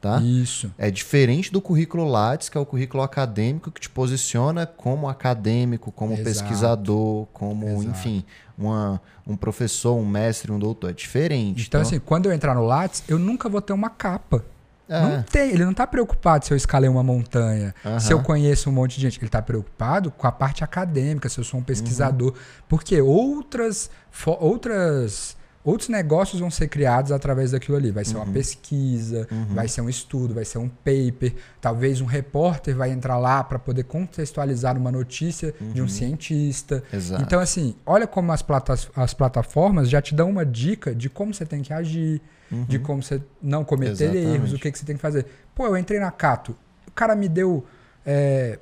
[0.00, 0.18] Tá?
[0.18, 0.72] Isso.
[0.78, 5.92] É diferente do currículo Lattes, que é o currículo acadêmico que te posiciona como acadêmico,
[5.92, 6.24] como Exato.
[6.24, 7.90] pesquisador, como, Exato.
[7.90, 8.24] enfim,
[8.56, 10.88] uma, um professor, um mestre, um doutor.
[10.88, 11.66] É diferente.
[11.66, 14.42] Então, então, assim, quando eu entrar no Lattes, eu nunca vou ter uma capa.
[14.88, 15.00] É.
[15.00, 18.00] Não tem, ele não está preocupado se eu escalei uma montanha, uhum.
[18.00, 19.18] se eu conheço um monte de gente.
[19.18, 22.30] Ele está preocupado com a parte acadêmica, se eu sou um pesquisador.
[22.30, 22.38] Uhum.
[22.66, 23.90] Porque outras,
[24.24, 27.90] outras outros negócios vão ser criados através daquilo ali.
[27.90, 28.22] Vai ser uhum.
[28.22, 29.54] uma pesquisa, uhum.
[29.54, 31.34] vai ser um estudo, vai ser um paper.
[31.60, 35.72] Talvez um repórter vai entrar lá para poder contextualizar uma notícia uhum.
[35.72, 35.88] de um uhum.
[35.88, 36.82] cientista.
[36.92, 37.22] Exato.
[37.22, 41.34] Então, assim, olha como as, plata as plataformas já te dão uma dica de como
[41.34, 42.20] você tem que agir,
[42.68, 42.82] de uhum.
[42.82, 44.34] como você não cometer Exatamente.
[44.34, 45.26] erros, o que, que você tem que fazer.
[45.54, 47.64] Pô, eu entrei na Cato, o cara me deu.
[48.04, 48.58] É,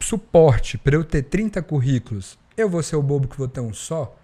[0.00, 3.72] suporte para eu ter 30 currículos, eu vou ser o bobo que vou ter um
[3.72, 4.14] só?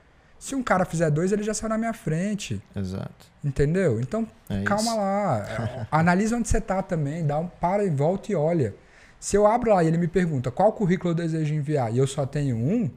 [0.40, 2.62] Se um cara fizer dois, ele já saiu na minha frente.
[2.74, 3.26] Exato.
[3.44, 4.00] Entendeu?
[4.00, 4.96] Então, é calma isso.
[4.96, 5.86] lá.
[5.92, 7.26] Analisa onde você está também.
[7.26, 8.74] Dá um para e volta e olha.
[9.20, 12.06] Se eu abro lá e ele me pergunta qual currículo eu desejo enviar e eu
[12.06, 12.90] só tenho um,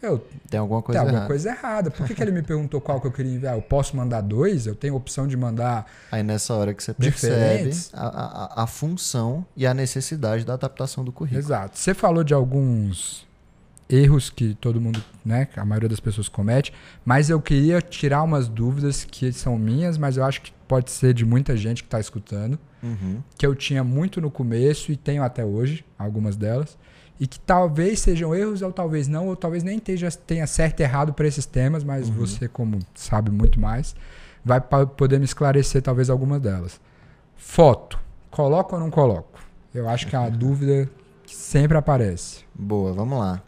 [0.00, 1.26] eu, tem alguma coisa tem alguma errada.
[1.26, 1.90] coisa errada.
[1.90, 3.56] Por que, que ele me perguntou qual que eu queria enviar?
[3.56, 4.64] Eu posso mandar dois?
[4.64, 5.90] Eu tenho a opção de mandar.
[6.12, 11.04] Aí nessa hora que você percebe a, a, a função e a necessidade da adaptação
[11.04, 11.40] do currículo.
[11.40, 11.76] Exato.
[11.76, 13.26] Você falou de alguns
[13.88, 16.72] erros que todo mundo, né, a maioria das pessoas comete,
[17.04, 21.12] mas eu queria tirar umas dúvidas que são minhas, mas eu acho que pode ser
[21.12, 23.22] de muita gente que está escutando, uhum.
[23.36, 26.78] que eu tinha muito no começo e tenho até hoje, algumas delas,
[27.20, 30.82] e que talvez sejam erros ou talvez não, ou talvez nem tenha, tenha certo e
[30.82, 32.14] errado para esses temas, mas uhum.
[32.14, 33.94] você, como sabe muito mais,
[34.44, 36.80] vai poder me esclarecer talvez algumas delas.
[37.36, 37.98] Foto,
[38.30, 39.40] coloco ou não coloco?
[39.74, 40.88] Eu acho que é uma dúvida
[41.24, 42.44] que sempre aparece.
[42.54, 43.42] Boa, vamos lá.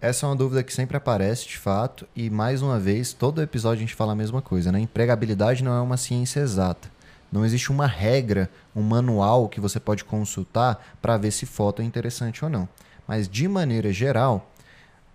[0.00, 3.84] Essa é uma dúvida que sempre aparece, de fato, e mais uma vez, todo episódio
[3.84, 4.80] a gente fala a mesma coisa, né?
[4.80, 6.90] Empregabilidade não é uma ciência exata.
[7.30, 11.84] Não existe uma regra, um manual que você pode consultar para ver se foto é
[11.84, 12.66] interessante ou não.
[13.06, 14.50] Mas, de maneira geral,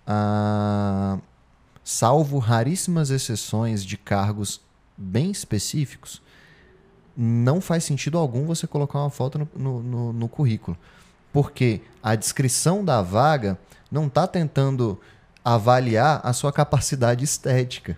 [0.06, 1.18] ah,
[1.84, 4.62] salvo raríssimas exceções de cargos
[4.96, 6.22] bem específicos,
[7.18, 10.78] não faz sentido algum você colocar uma foto no, no, no, no currículo.
[11.34, 13.58] Porque a descrição da vaga
[13.92, 15.00] não está tentando
[15.44, 17.98] avaliar a sua capacidade estética.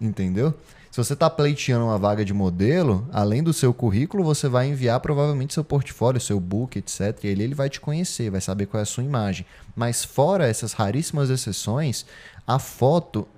[0.00, 0.54] Entendeu?
[0.90, 4.98] Se você está pleiteando uma vaga de modelo, além do seu currículo, você vai enviar
[4.98, 7.16] provavelmente seu portfólio, seu book, etc.
[7.22, 9.46] E ele, ele vai te conhecer, vai saber qual é a sua imagem.
[9.76, 12.04] Mas fora essas raríssimas exceções,
[12.44, 13.28] a foto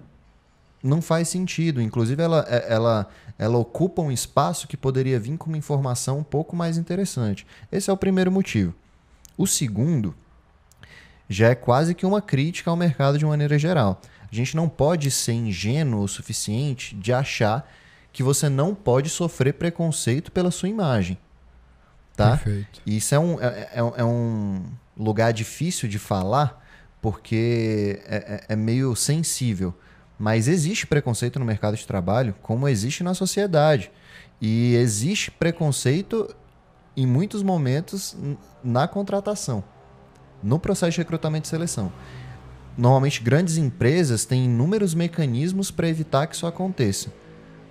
[0.82, 1.82] não faz sentido.
[1.82, 3.06] Inclusive, ela, é, ela,
[3.38, 7.46] ela ocupa um espaço que poderia vir com uma informação um pouco mais interessante.
[7.70, 8.74] Esse é o primeiro motivo.
[9.36, 10.14] O segundo
[11.32, 14.00] já é quase que uma crítica ao mercado de maneira geral.
[14.30, 17.68] A gente não pode ser ingênuo o suficiente de achar
[18.12, 21.18] que você não pode sofrer preconceito pela sua imagem.
[22.14, 22.36] Tá?
[22.36, 22.80] Perfeito.
[22.84, 24.64] E isso é um, é, é, é um
[24.96, 26.62] lugar difícil de falar,
[27.00, 29.74] porque é, é, é meio sensível.
[30.18, 33.90] Mas existe preconceito no mercado de trabalho, como existe na sociedade.
[34.40, 36.34] E existe preconceito
[36.96, 38.16] em muitos momentos
[38.62, 39.64] na contratação
[40.42, 41.92] no processo de recrutamento e seleção.
[42.76, 47.12] Normalmente, grandes empresas têm inúmeros mecanismos para evitar que isso aconteça.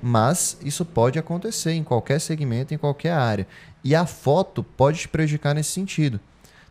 [0.01, 3.47] Mas isso pode acontecer em qualquer segmento, em qualquer área.
[3.83, 6.19] E a foto pode te prejudicar nesse sentido.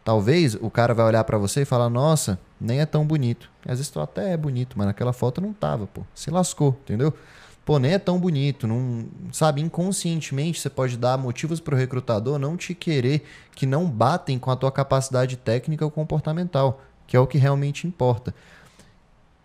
[0.05, 3.51] Talvez o cara vai olhar para você e falar: Nossa, nem é tão bonito.
[3.65, 6.03] Às vezes tu até é bonito, mas naquela foto não tava, pô.
[6.15, 7.15] Se lascou, entendeu?
[7.65, 12.39] Pô, nem é tão bonito, não, sabe, inconscientemente você pode dar motivos para o recrutador
[12.39, 17.21] não te querer que não batem com a tua capacidade técnica ou comportamental, que é
[17.21, 18.35] o que realmente importa.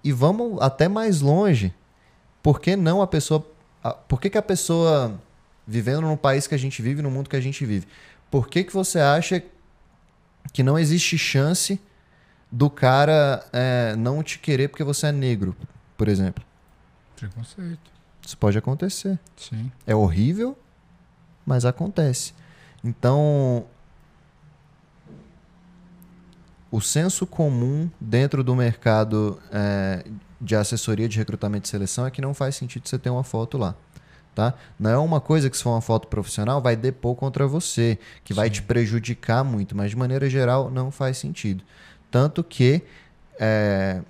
[0.04, 1.74] E vamos até mais longe.
[2.42, 3.46] Por que não a pessoa,
[4.08, 5.20] por que, que a pessoa
[5.66, 7.88] vivendo no país que a gente vive, no mundo que a gente vive,
[8.30, 9.44] por que que você acha
[10.54, 11.80] que não existe chance
[12.52, 15.56] do cara é, não te querer porque você é negro,
[15.98, 16.44] por exemplo?
[17.16, 17.95] Preconceito.
[18.26, 19.20] Isso pode acontecer.
[19.38, 19.72] Sim.
[19.86, 20.58] É horrível,
[21.46, 22.34] mas acontece.
[22.84, 23.66] Então,
[26.72, 30.06] o senso comum dentro do mercado é,
[30.42, 33.58] de assessoria de recrutamento e seleção é que não faz sentido você ter uma foto
[33.58, 33.76] lá.
[34.34, 34.54] Tá?
[34.78, 38.34] Não é uma coisa que se for uma foto profissional vai depor contra você, que
[38.34, 38.38] Sim.
[38.38, 41.64] vai te prejudicar muito, mas de maneira geral não faz sentido.
[42.12, 42.82] Tanto que
[43.40, 44.02] é,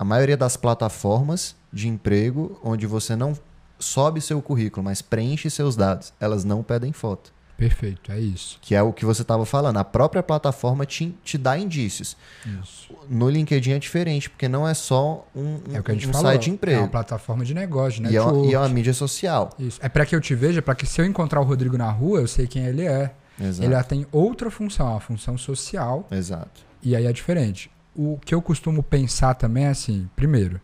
[0.00, 3.36] a maioria das plataformas de emprego onde você não
[3.78, 6.10] sobe seu currículo, mas preenche seus dados.
[6.18, 7.30] Elas não pedem foto.
[7.54, 8.58] Perfeito, é isso.
[8.62, 9.76] Que é o que você estava falando.
[9.76, 12.16] A própria plataforma te, te dá indícios.
[12.62, 12.96] Isso.
[13.10, 16.08] No LinkedIn é diferente, porque não é só um, um, é o que a gente
[16.08, 16.28] um falou.
[16.28, 16.78] site de emprego.
[16.78, 18.10] É uma plataforma de negócio, né?
[18.10, 19.50] E, é uma, e é uma mídia social.
[19.58, 19.78] Isso.
[19.82, 22.20] É para que eu te veja, para que se eu encontrar o Rodrigo na rua,
[22.20, 23.12] eu sei quem ele é.
[23.38, 23.70] Exato.
[23.70, 26.08] Ele tem outra função, a função social.
[26.10, 26.62] Exato.
[26.82, 27.70] E aí é diferente.
[27.94, 30.60] O que eu costumo pensar também é assim, primeiro,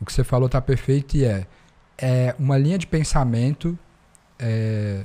[0.00, 1.46] o que você falou tá perfeito e é,
[1.98, 3.78] é uma linha de pensamento
[4.38, 5.04] é,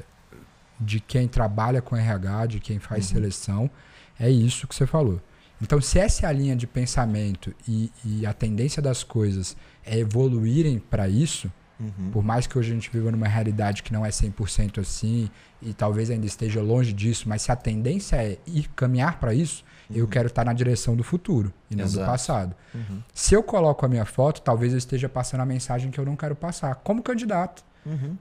[0.79, 3.13] de quem trabalha com RH, de quem faz uhum.
[3.13, 3.71] seleção,
[4.19, 5.21] é isso que você falou.
[5.61, 9.97] Então, se essa é a linha de pensamento e, e a tendência das coisas é
[9.97, 12.11] evoluírem para isso, uhum.
[12.11, 15.29] por mais que hoje a gente viva numa realidade que não é 100% assim
[15.61, 19.64] e talvez ainda esteja longe disso, mas se a tendência é ir caminhar para isso,
[19.89, 19.97] uhum.
[19.97, 22.05] eu quero estar na direção do futuro e não Exato.
[22.05, 22.55] do passado.
[22.73, 23.01] Uhum.
[23.13, 26.15] Se eu coloco a minha foto, talvez eu esteja passando a mensagem que eu não
[26.15, 27.63] quero passar, como candidato.
[27.85, 28.17] Uhum.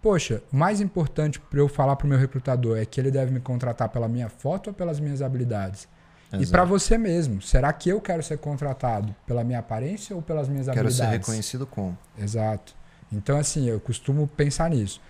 [0.00, 3.32] Poxa, o mais importante para eu falar para o meu recrutador é que ele deve
[3.32, 5.88] me contratar pela minha foto ou pelas minhas habilidades?
[6.30, 6.42] Exato.
[6.42, 10.48] E para você mesmo, será que eu quero ser contratado pela minha aparência ou pelas
[10.48, 10.98] minhas quero habilidades?
[10.98, 11.96] Quero ser reconhecido como.
[12.18, 12.74] Exato.
[13.10, 15.00] Então, assim, eu costumo pensar nisso.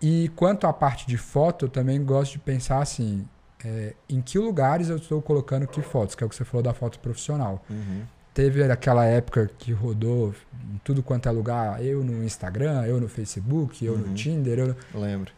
[0.00, 3.26] E quanto à parte de foto, eu também gosto de pensar assim:
[3.66, 6.62] é, em que lugares eu estou colocando que fotos, que é o que você falou
[6.62, 7.64] da foto profissional.
[7.68, 8.02] Uhum.
[8.32, 10.32] Teve aquela época que rodou
[10.72, 13.98] em tudo quanto é lugar, eu no Instagram, eu no Facebook, eu uhum.
[13.98, 14.58] no Tinder.
[14.58, 14.76] Eu...
[14.94, 15.32] Lembro.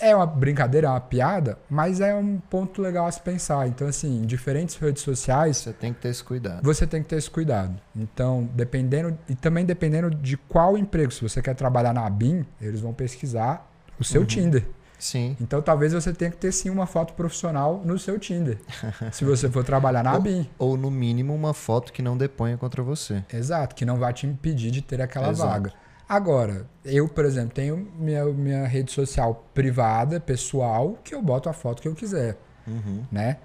[0.00, 3.68] É uma brincadeira, é uma piada, mas é um ponto legal a se pensar.
[3.68, 5.58] Então, assim, em diferentes redes sociais.
[5.58, 6.64] Você tem que ter esse cuidado.
[6.64, 7.78] Você tem que ter esse cuidado.
[7.94, 9.16] Então, dependendo.
[9.28, 11.12] E também dependendo de qual emprego.
[11.12, 14.26] Se você quer trabalhar na BIM, eles vão pesquisar o seu uhum.
[14.26, 14.64] Tinder.
[15.04, 15.36] Sim.
[15.38, 18.56] Então talvez você tenha que ter sim uma foto profissional no seu Tinder.
[19.12, 20.48] se você for trabalhar na ou, BIM.
[20.58, 23.22] Ou no mínimo uma foto que não deponha contra você.
[23.30, 25.50] Exato, que não vai te impedir de ter aquela Exato.
[25.50, 25.72] vaga.
[26.08, 31.52] Agora, eu, por exemplo, tenho minha, minha rede social privada, pessoal, que eu boto a
[31.52, 32.38] foto que eu quiser.
[32.66, 33.04] Uhum.
[33.12, 33.36] Né?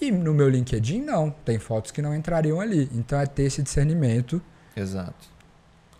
[0.00, 1.30] E no meu LinkedIn, não.
[1.30, 2.90] Tem fotos que não entrariam ali.
[2.92, 4.42] Então é ter esse discernimento.
[4.76, 5.28] Exato.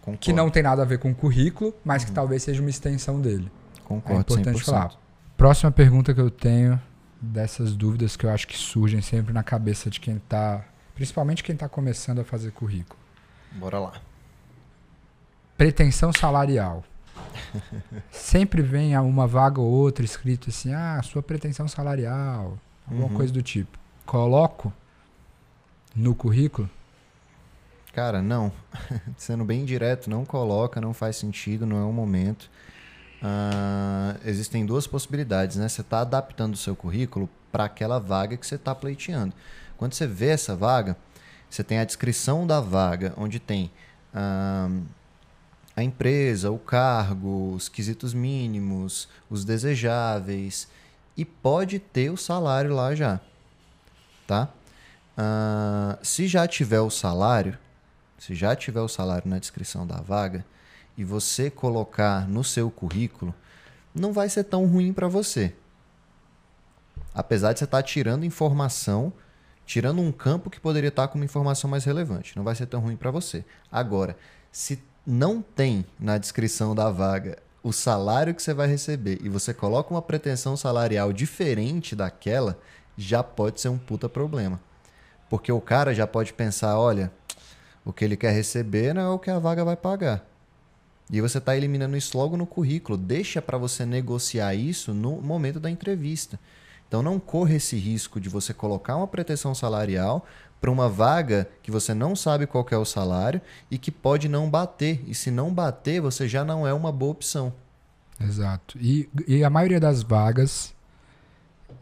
[0.00, 0.18] Concordo.
[0.18, 2.08] Que não tem nada a ver com o currículo, mas uhum.
[2.08, 3.48] que talvez seja uma extensão dele.
[3.84, 4.18] Concordo.
[4.18, 4.64] É importante 100%.
[4.64, 5.03] falar.
[5.36, 6.80] Próxima pergunta que eu tenho
[7.20, 11.54] dessas dúvidas que eu acho que surgem sempre na cabeça de quem está, principalmente quem
[11.54, 12.98] está começando a fazer currículo.
[13.52, 13.92] Bora lá.
[15.56, 16.84] Pretensão salarial.
[18.10, 23.14] sempre vem uma vaga ou outra escrito assim: ah, sua pretensão salarial, alguma uhum.
[23.14, 23.78] coisa do tipo.
[24.04, 24.72] Coloco
[25.94, 26.68] no currículo?
[27.92, 28.52] Cara, não.
[29.16, 32.50] Sendo bem direto, não coloca, não faz sentido, não é o momento.
[33.24, 35.66] Uh, existem duas possibilidades, né?
[35.66, 39.32] Você está adaptando o seu currículo para aquela vaga que você está pleiteando.
[39.78, 40.94] Quando você vê essa vaga,
[41.48, 43.70] você tem a descrição da vaga, onde tem
[44.12, 44.84] uh,
[45.74, 50.68] a empresa, o cargo, os quesitos mínimos, os desejáveis
[51.16, 53.20] e pode ter o salário lá já,
[54.26, 54.50] tá?
[55.16, 57.56] Uh, se já tiver o salário,
[58.18, 60.44] se já tiver o salário na descrição da vaga
[60.96, 63.34] e você colocar no seu currículo,
[63.94, 65.54] não vai ser tão ruim para você.
[67.14, 69.12] Apesar de você estar tá tirando informação,
[69.64, 72.66] tirando um campo que poderia estar tá com uma informação mais relevante, não vai ser
[72.66, 73.44] tão ruim para você.
[73.70, 74.16] Agora,
[74.50, 79.54] se não tem na descrição da vaga o salário que você vai receber e você
[79.54, 82.58] coloca uma pretensão salarial diferente daquela,
[82.96, 84.60] já pode ser um puta problema.
[85.30, 87.10] Porque o cara já pode pensar, olha,
[87.84, 90.24] o que ele quer receber não é o que a vaga vai pagar.
[91.10, 92.96] E você está eliminando isso logo no currículo.
[92.96, 96.38] Deixa para você negociar isso no momento da entrevista.
[96.88, 100.24] Então não corra esse risco de você colocar uma pretensão salarial
[100.60, 103.40] para uma vaga que você não sabe qual é o salário
[103.70, 105.04] e que pode não bater.
[105.06, 107.52] E se não bater, você já não é uma boa opção.
[108.20, 108.78] Exato.
[108.80, 110.74] E, e a maioria das vagas,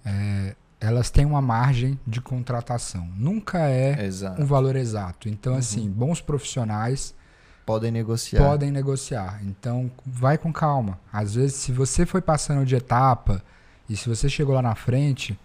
[0.04, 3.06] é, elas têm uma margem de contratação.
[3.16, 4.42] Nunca é exato.
[4.42, 5.28] um valor exato.
[5.28, 5.58] Então, uhum.
[5.58, 7.14] assim, bons profissionais
[7.64, 8.42] podem negociar.
[8.42, 9.40] Podem negociar.
[9.44, 10.98] Então, vai com calma.
[11.12, 13.42] Às vezes, se você foi passando de etapa
[13.88, 15.38] e se você chegou lá na frente,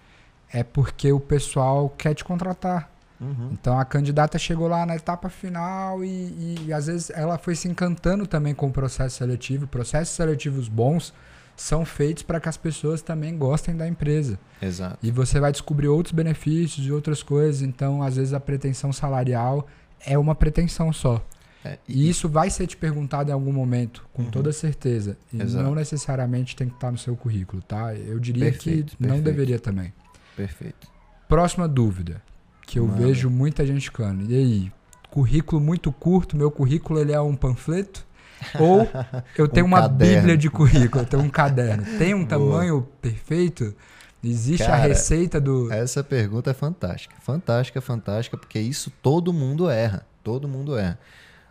[0.51, 2.89] é porque o pessoal quer te contratar.
[3.19, 3.49] Uhum.
[3.51, 7.55] Então a candidata chegou lá na etapa final e, e, e, às vezes ela foi
[7.55, 9.65] se encantando também com o processo seletivo.
[9.65, 11.13] Processos seletivos bons
[11.55, 14.39] são feitos para que as pessoas também gostem da empresa.
[14.61, 14.97] Exato.
[15.01, 17.63] E você vai descobrir outros benefícios e outras coisas.
[17.63, 19.67] Então, às vezes, a pretensão salarial
[20.05, 21.19] é uma pretensão só.
[21.67, 24.31] É, e, isso vai ser te perguntado em algum momento, com uhum.
[24.31, 25.17] toda certeza.
[25.33, 25.63] E Exato.
[25.63, 27.93] não necessariamente tem que estar no seu currículo, tá?
[27.93, 29.13] Eu diria perfeito, que perfeito.
[29.13, 29.93] não deveria também.
[30.35, 30.87] Perfeito.
[31.27, 32.21] Próxima dúvida,
[32.65, 33.05] que eu Mano.
[33.05, 34.31] vejo muita gente ficando.
[34.31, 34.71] E aí,
[35.09, 38.05] currículo muito curto, meu currículo ele é um panfleto?
[38.59, 38.87] Ou
[39.35, 40.15] eu tenho um uma caderno.
[40.15, 41.83] bíblia de currículo, eu tenho um caderno.
[41.97, 42.29] Tem um Boa.
[42.29, 43.75] tamanho perfeito?
[44.23, 45.71] Existe Cara, a receita do.
[45.71, 47.15] Essa pergunta é fantástica.
[47.21, 50.05] Fantástica, fantástica, porque isso todo mundo erra.
[50.23, 50.99] Todo mundo erra.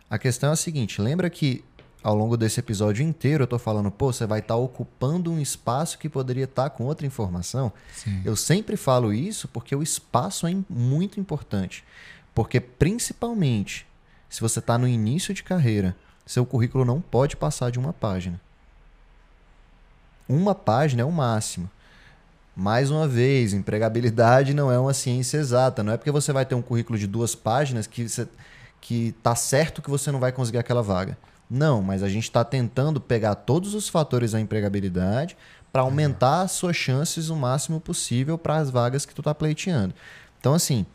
[0.09, 1.63] A questão é a seguinte: lembra que
[2.03, 5.39] ao longo desse episódio inteiro eu estou falando, pô, você vai estar tá ocupando um
[5.39, 7.71] espaço que poderia estar tá com outra informação?
[7.93, 8.21] Sim.
[8.23, 11.83] Eu sempre falo isso porque o espaço é muito importante.
[12.33, 13.87] Porque, principalmente,
[14.29, 18.39] se você está no início de carreira, seu currículo não pode passar de uma página.
[20.29, 21.69] Uma página é o máximo.
[22.55, 25.83] Mais uma vez, empregabilidade não é uma ciência exata.
[25.83, 28.27] Não é porque você vai ter um currículo de duas páginas que você,
[28.79, 31.17] que tá certo que você não vai conseguir aquela vaga.
[31.49, 35.37] Não, mas a gente está tentando pegar todos os fatores da empregabilidade
[35.71, 39.93] para aumentar as suas chances o máximo possível para as vagas que tu está pleiteando.
[40.39, 40.85] Então, assim,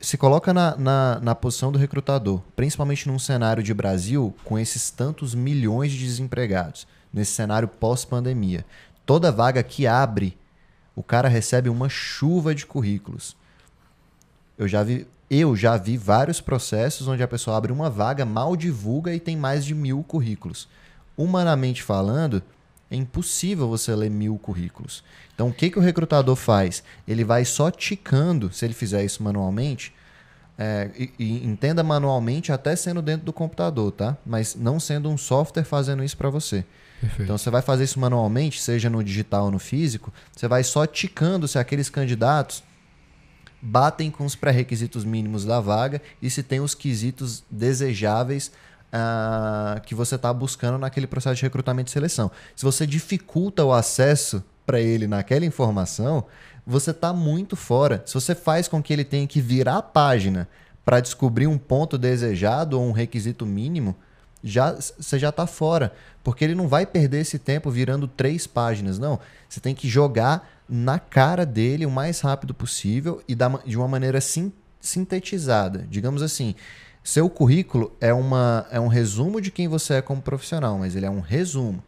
[0.00, 4.90] se coloca na, na, na, posição do recrutador, principalmente num cenário de Brasil com esses
[4.90, 8.66] tantos milhões de desempregados, nesse cenário pós-pandemia.
[9.06, 10.36] Toda vaga que abre
[10.94, 13.36] o cara recebe uma chuva de currículos.
[14.56, 15.06] Eu já vi,
[15.38, 19.36] eu já vi vários processos onde a pessoa abre uma vaga, mal divulga e tem
[19.36, 20.68] mais de mil currículos.
[21.16, 22.42] Humanamente falando,
[22.90, 25.02] é impossível você ler mil currículos.
[25.34, 26.82] Então, o que, que o recrutador faz?
[27.06, 29.92] Ele vai só ticando, se ele fizer isso manualmente,
[30.56, 34.16] é, e, e, entenda manualmente, até sendo dentro do computador, tá?
[34.24, 36.64] Mas não sendo um software fazendo isso para você.
[37.00, 37.22] Perfeito.
[37.22, 40.86] Então você vai fazer isso manualmente, seja no digital ou no físico, você vai só
[40.86, 42.62] ticando se aqueles candidatos
[43.64, 48.52] batem com os pré-requisitos mínimos da vaga e se tem os quesitos desejáveis
[48.92, 52.30] uh, que você está buscando naquele processo de recrutamento e seleção.
[52.54, 56.26] Se você dificulta o acesso para ele naquela informação,
[56.66, 58.02] você está muito fora.
[58.04, 60.46] Se você faz com que ele tenha que virar a página
[60.84, 63.96] para descobrir um ponto desejado ou um requisito mínimo,
[64.42, 65.90] já você já está fora.
[66.24, 69.20] Porque ele não vai perder esse tempo virando três páginas, não.
[69.48, 74.20] Você tem que jogar na cara dele o mais rápido possível e de uma maneira
[74.22, 74.50] sim,
[74.80, 75.86] sintetizada.
[75.90, 76.54] Digamos assim,
[77.02, 81.04] seu currículo é, uma, é um resumo de quem você é como profissional, mas ele
[81.04, 81.84] é um resumo.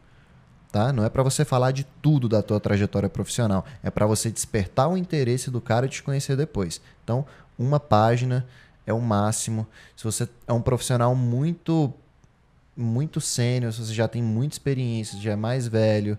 [0.71, 0.93] Tá?
[0.93, 4.89] Não é para você falar de tudo da tua trajetória profissional, é para você despertar
[4.89, 6.83] o interesse do cara e te conhecer depois.
[7.03, 7.25] Então,
[7.59, 8.47] uma página
[8.87, 9.67] é o máximo.
[9.97, 11.95] Se você é um profissional muito
[12.77, 16.19] muito sênior, se você já tem muita experiência, já é mais velho,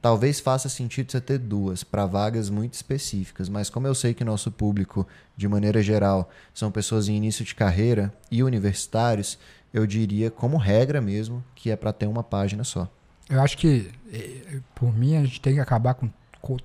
[0.00, 3.48] talvez faça sentido você ter duas para vagas muito específicas.
[3.48, 7.54] Mas como eu sei que nosso público, de maneira geral, são pessoas em início de
[7.54, 9.38] carreira e universitários,
[9.72, 12.88] eu diria, como regra mesmo, que é para ter uma página só.
[13.28, 16.08] Eu acho que, eh, por mim, a gente tem que acabar com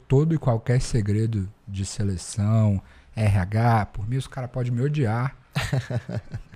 [0.07, 2.79] todo e qualquer segredo de seleção,
[3.15, 3.87] RH.
[3.87, 5.35] Por mim, os caras podem me odiar.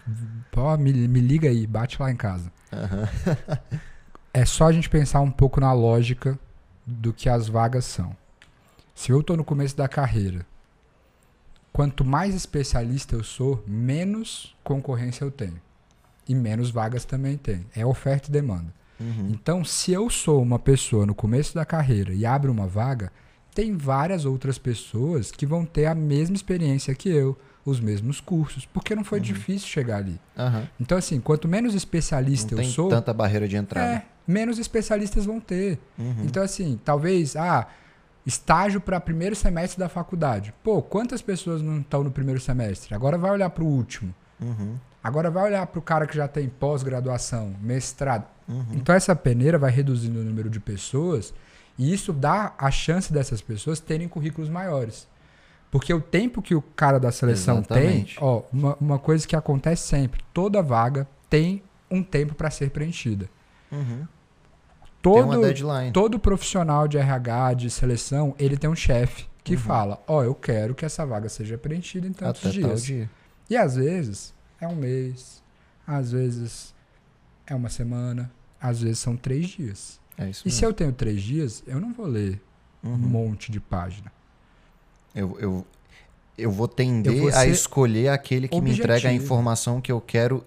[0.51, 2.51] Pô, me, me liga aí, bate lá em casa.
[2.71, 3.37] Uhum.
[4.33, 6.39] é só a gente pensar um pouco na lógica
[6.85, 8.15] do que as vagas são.
[8.93, 10.45] Se eu estou no começo da carreira,
[11.73, 15.59] quanto mais especialista eu sou, menos concorrência eu tenho.
[16.27, 17.65] E menos vagas também tem.
[17.75, 18.73] É oferta e demanda.
[18.99, 19.29] Uhum.
[19.29, 23.11] Então, se eu sou uma pessoa no começo da carreira e abro uma vaga,
[23.53, 28.65] tem várias outras pessoas que vão ter a mesma experiência que eu, os mesmos cursos,
[28.67, 29.25] porque não foi uhum.
[29.25, 30.19] difícil chegar ali.
[30.37, 30.67] Uhum.
[30.79, 32.89] Então, assim, quanto menos especialista não eu sou.
[32.89, 33.91] tanta barreira de entrada.
[33.91, 35.79] É, menos especialistas vão ter.
[35.97, 36.23] Uhum.
[36.25, 37.67] Então, assim, talvez, ah,
[38.23, 40.53] estágio para primeiro semestre da faculdade.
[40.63, 42.93] Pô, quantas pessoas não estão no primeiro semestre?
[42.93, 44.13] Agora vai olhar para o último.
[44.39, 44.75] Uhum.
[45.03, 48.25] Agora vai olhar para o cara que já tem pós-graduação, mestrado.
[48.47, 48.65] Uhum.
[48.73, 51.33] Então, essa peneira vai reduzindo o número de pessoas
[51.79, 55.07] e isso dá a chance dessas pessoas terem currículos maiores.
[55.75, 58.15] Porque o tempo que o cara da seleção Exatamente.
[58.15, 61.61] tem, ó, uma, uma coisa que acontece sempre, toda vaga tem
[61.91, 63.29] um tempo para ser preenchida.
[63.69, 64.07] Uhum.
[65.01, 65.37] Todo,
[65.91, 69.59] todo profissional de RH, de seleção, ele tem um chefe que uhum.
[69.59, 72.81] fala, ó, oh, eu quero que essa vaga seja preenchida em tantos Até dias.
[72.85, 73.09] Dia.
[73.49, 75.43] E às vezes é um mês,
[75.85, 76.73] às vezes
[77.45, 79.99] é uma semana, às vezes são três dias.
[80.17, 82.41] É e se eu tenho três dias, eu não vou ler
[82.81, 82.93] uhum.
[82.93, 84.14] um monte de página.
[85.15, 85.65] Eu, eu,
[86.37, 88.87] eu vou tender eu vou a escolher aquele que objetivo.
[88.87, 90.45] me entrega a informação que eu quero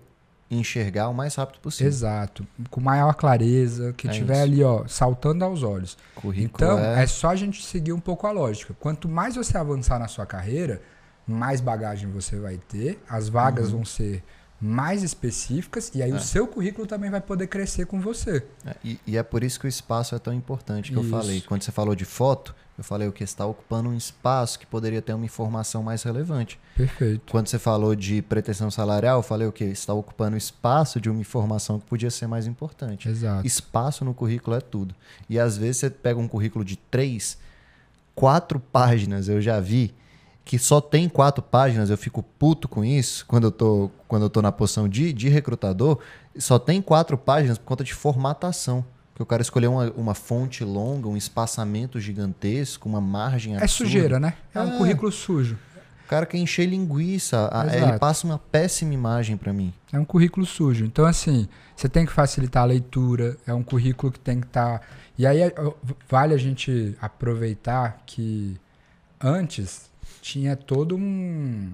[0.51, 1.89] enxergar o mais rápido possível.
[1.89, 2.47] Exato.
[2.71, 4.43] Com maior clareza, que é tiver isso.
[4.43, 5.97] ali, ó, saltando aos olhos.
[6.15, 7.03] Currículo então, é...
[7.03, 8.75] é só a gente seguir um pouco a lógica.
[8.81, 10.81] Quanto mais você avançar na sua carreira,
[11.27, 13.77] mais bagagem você vai ter, as vagas uhum.
[13.77, 14.23] vão ser
[14.61, 16.15] mais específicas e aí é.
[16.15, 18.45] o seu currículo também vai poder crescer com você.
[18.67, 21.07] É, e, e, é por isso que o espaço é tão importante que isso.
[21.07, 21.41] eu falei.
[21.43, 25.03] Quando você falou de foto, eu falei o que está ocupando um espaço que poderia
[25.03, 26.61] ter uma informação mais relevante.
[26.77, 27.29] Perfeito.
[27.29, 31.21] Quando você falou de pretensão salarial, eu falei o que está ocupando espaço de uma
[31.21, 33.09] informação que podia ser mais importante.
[33.09, 33.45] Exato.
[33.45, 34.95] Espaço no currículo é tudo.
[35.29, 37.37] E às vezes você pega um currículo de três,
[38.15, 39.93] quatro páginas, eu já vi
[40.45, 44.31] que só tem quatro páginas, eu fico puto com isso quando eu tô, quando eu
[44.31, 45.99] tô na posição de, de recrutador,
[46.39, 48.85] só tem quatro páginas por conta de formatação.
[49.19, 54.21] Que o cara escolheu uma, uma fonte longa, um espaçamento gigantesco, uma margem É sujeira,
[54.21, 54.35] né?
[54.55, 55.59] É, é, um currículo sujo.
[56.07, 59.75] cara quer encher linguiça, a, ele passa uma péssima imagem para mim.
[59.93, 60.85] É um currículo sujo.
[60.85, 64.79] Então, assim, você tem que facilitar a leitura, é um currículo que tem que estar.
[64.79, 64.87] Tá...
[65.19, 65.41] E aí
[66.09, 68.57] vale a gente aproveitar que
[69.21, 69.91] antes
[70.23, 71.73] tinha todo um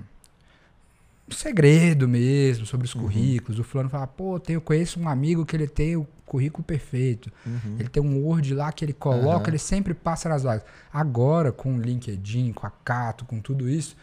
[1.29, 3.03] segredo mesmo sobre os uhum.
[3.03, 3.59] currículos.
[3.59, 7.33] O fulano fala, pô, eu conheço um amigo que ele tem o currículo perfeito.
[7.47, 7.77] Uhum.
[7.79, 9.51] Ele tem um Word lá que ele coloca, uhum.
[9.51, 10.65] ele sempre passa nas vagas.
[10.93, 13.97] Agora, com o LinkedIn, com a Cato, com tudo isso,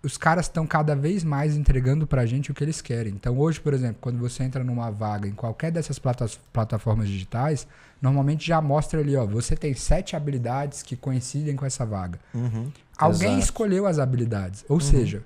[0.00, 3.14] os caras estão cada vez mais entregando pra gente o que eles querem.
[3.14, 7.66] Então, hoje, por exemplo, quando você entra numa vaga em qualquer dessas plata plataformas digitais,
[8.00, 12.20] normalmente já mostra ali, ó, você tem sete habilidades que coincidem com essa vaga.
[12.32, 12.70] Uhum.
[12.96, 13.44] Alguém Exato.
[13.44, 14.64] escolheu as habilidades.
[14.68, 14.80] Ou uhum.
[14.80, 15.24] seja,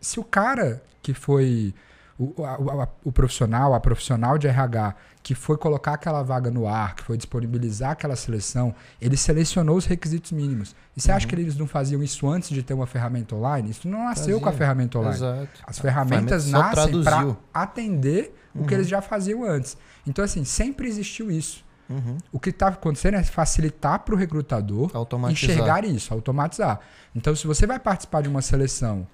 [0.00, 1.72] se o cara que foi
[2.18, 6.66] o, a, a, o profissional, a profissional de RH que foi colocar aquela vaga no
[6.66, 10.74] ar, que foi disponibilizar aquela seleção, ele selecionou os requisitos mínimos.
[10.96, 11.16] E você uhum.
[11.16, 13.70] acha que eles não faziam isso antes de ter uma ferramenta online?
[13.70, 14.40] Isso não nasceu Fazia.
[14.40, 15.16] com a ferramenta online.
[15.16, 15.60] Exato.
[15.64, 18.62] As ferramentas nascem para atender uhum.
[18.62, 18.80] o que uhum.
[18.80, 19.76] eles já faziam antes.
[20.06, 21.64] Então, assim, sempre existiu isso.
[21.88, 22.18] Uhum.
[22.32, 24.90] O que está acontecendo é facilitar para o recrutador
[25.30, 26.80] enxergar isso, automatizar.
[27.14, 29.06] Então, se você vai participar de uma seleção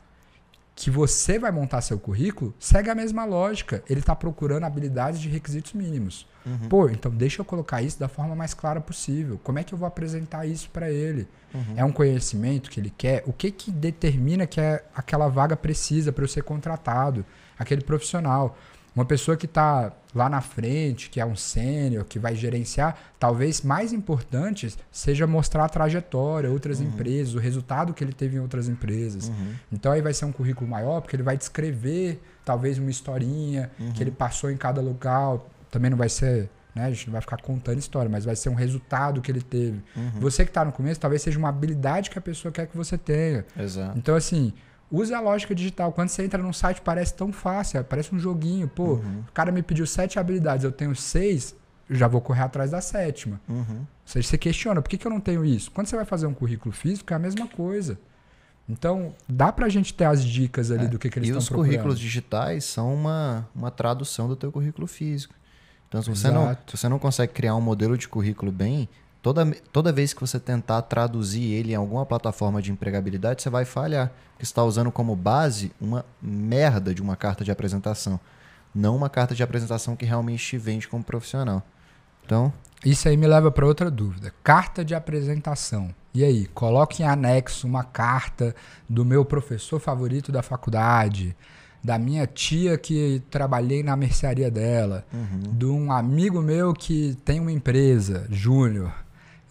[0.79, 3.83] que você vai montar seu currículo, segue a mesma lógica.
[3.91, 6.25] Ele está procurando habilidades de requisitos mínimos.
[6.47, 6.69] Uhum.
[6.69, 9.41] Pô, então deixa eu colocar isso da forma mais clara possível.
[9.43, 11.27] Como é que eu vou apresentar isso para ele?
[11.53, 11.75] Uhum.
[11.75, 13.25] É um conhecimento que ele quer?
[13.27, 17.27] O que, que determina que é, aquela vaga precisa para eu ser contratado?
[17.59, 18.57] Aquele profissional.
[18.99, 23.63] Uma pessoa que está lá na frente, que é um sênior, que vai gerenciar, talvez
[23.63, 26.89] mais importante seja mostrar a trajetória, outras uhum.
[26.89, 29.29] empresas, o resultado que ele teve em outras empresas.
[29.29, 29.55] Uhum.
[29.71, 33.93] Então aí vai ser um currículo maior, porque ele vai descrever talvez uma historinha uhum.
[33.93, 35.39] que ele passou em cada lugar.
[35.71, 36.87] Também não vai ser né?
[36.87, 39.81] A gente não vai ficar contando história, mas vai ser um resultado que ele teve.
[39.97, 40.11] Uhum.
[40.21, 42.99] Você que está no começo, talvez seja uma habilidade que a pessoa quer que você
[42.99, 43.45] tenha.
[43.57, 43.97] Exato.
[43.97, 44.53] Então, assim,
[44.91, 45.93] Use a lógica digital.
[45.93, 48.69] Quando você entra num site, parece tão fácil, parece um joguinho.
[48.69, 49.25] Pô, uhum.
[49.29, 51.55] o cara me pediu sete habilidades, eu tenho seis,
[51.89, 53.41] eu já vou correr atrás da sétima.
[53.49, 53.81] Uhum.
[53.81, 55.71] Ou seja, você questiona, por que, que eu não tenho isso?
[55.71, 57.99] Quando você vai fazer um currículo físico, é a mesma coisa.
[58.69, 61.67] Então, dá pra gente ter as dicas ali é, do que, que eles estão procurando.
[61.67, 65.35] E os currículos digitais são uma, uma tradução do teu currículo físico.
[65.89, 68.87] Então, se você, não, se você não consegue criar um modelo de currículo bem,
[69.21, 73.65] Toda, toda vez que você tentar traduzir ele em alguma plataforma de empregabilidade, você vai
[73.65, 74.09] falhar.
[74.33, 78.21] Porque você está usando como base uma merda de uma carta de apresentação.
[78.75, 81.63] Não uma carta de apresentação que realmente te vende como profissional.
[82.25, 82.53] Então.
[82.85, 84.33] Isso aí me leva para outra dúvida.
[84.45, 85.93] Carta de apresentação.
[86.15, 88.55] E aí, coloque em anexo uma carta
[88.89, 91.37] do meu professor favorito da faculdade,
[91.83, 95.57] da minha tia que trabalhei na mercearia dela, uhum.
[95.57, 98.93] de um amigo meu que tem uma empresa, Júnior.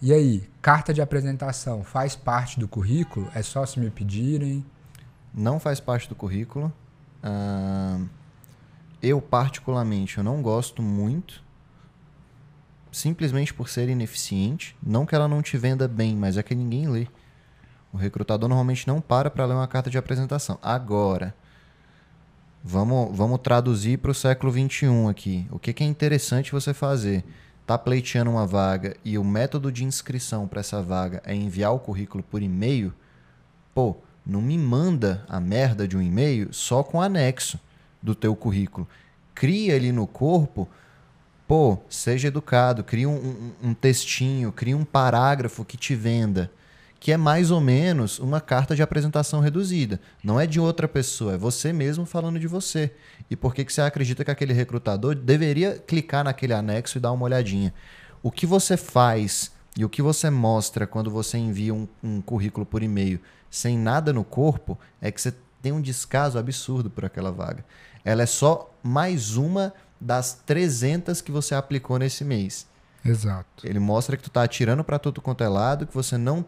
[0.00, 3.28] E aí, carta de apresentação faz parte do currículo?
[3.34, 4.64] É só se me pedirem?
[5.34, 6.72] Não faz parte do currículo.
[7.20, 8.08] Uh,
[9.02, 11.42] eu, particularmente, eu não gosto muito.
[12.92, 14.76] Simplesmente por ser ineficiente.
[14.80, 17.08] Não que ela não te venda bem, mas é que ninguém lê.
[17.92, 20.60] O recrutador normalmente não para para ler uma carta de apresentação.
[20.62, 21.34] Agora,
[22.62, 25.48] vamos, vamos traduzir para o século XXI aqui.
[25.50, 27.24] O que, que é interessante você fazer?
[27.68, 31.78] Está pleiteando uma vaga e o método de inscrição para essa vaga é enviar o
[31.78, 32.94] currículo por e-mail,
[33.74, 33.94] pô,
[34.24, 37.60] não me manda a merda de um e-mail só com anexo
[38.02, 38.88] do teu currículo.
[39.34, 40.66] Cria ali no corpo,
[41.46, 46.50] pô, seja educado, cria um, um, um textinho, cria um parágrafo que te venda
[47.00, 50.00] que é mais ou menos uma carta de apresentação reduzida.
[50.22, 52.92] Não é de outra pessoa, é você mesmo falando de você.
[53.30, 57.12] E por que, que você acredita que aquele recrutador deveria clicar naquele anexo e dar
[57.12, 57.72] uma olhadinha?
[58.22, 62.66] O que você faz e o que você mostra quando você envia um, um currículo
[62.66, 65.32] por e-mail sem nada no corpo é que você
[65.62, 67.64] tem um descaso absurdo por aquela vaga.
[68.04, 72.66] Ela é só mais uma das 300 que você aplicou nesse mês.
[73.04, 73.66] Exato.
[73.66, 76.44] Ele mostra que tu está atirando para tudo quanto é lado, que você não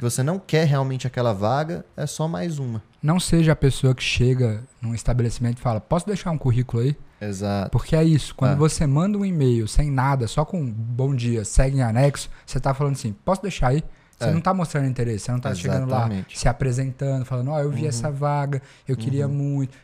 [0.00, 2.82] que você não quer realmente aquela vaga, é só mais uma.
[3.02, 6.96] Não seja a pessoa que chega num estabelecimento e fala: Posso deixar um currículo aí?
[7.20, 7.70] Exato.
[7.70, 8.34] Porque é isso.
[8.34, 8.56] Quando ah.
[8.56, 12.72] você manda um e-mail sem nada, só com bom dia, segue em anexo, você está
[12.72, 13.84] falando assim: Posso deixar aí?
[14.18, 14.30] Você é.
[14.30, 17.70] não está mostrando interesse, você não está chegando lá se apresentando, falando: Ó, oh, eu
[17.70, 17.88] vi uhum.
[17.88, 19.34] essa vaga, eu queria uhum.
[19.34, 19.76] muito.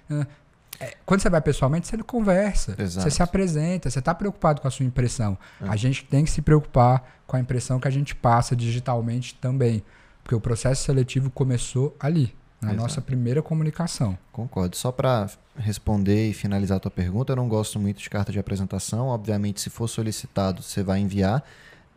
[0.81, 2.75] É, quando você vai pessoalmente, você conversa.
[2.79, 3.03] Exato.
[3.03, 5.37] Você se apresenta, você está preocupado com a sua impressão.
[5.61, 5.69] É.
[5.69, 9.83] A gente tem que se preocupar com a impressão que a gente passa digitalmente também.
[10.27, 12.83] Porque o processo seletivo começou ali, na Exato.
[12.83, 14.19] nossa primeira comunicação.
[14.33, 14.75] Concordo.
[14.75, 18.39] Só para responder e finalizar a tua pergunta, eu não gosto muito de carta de
[18.41, 19.07] apresentação.
[19.07, 21.45] Obviamente, se for solicitado, você vai enviar.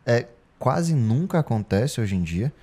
[0.05, 0.27] É,
[0.59, 2.53] quase nunca acontece hoje em dia,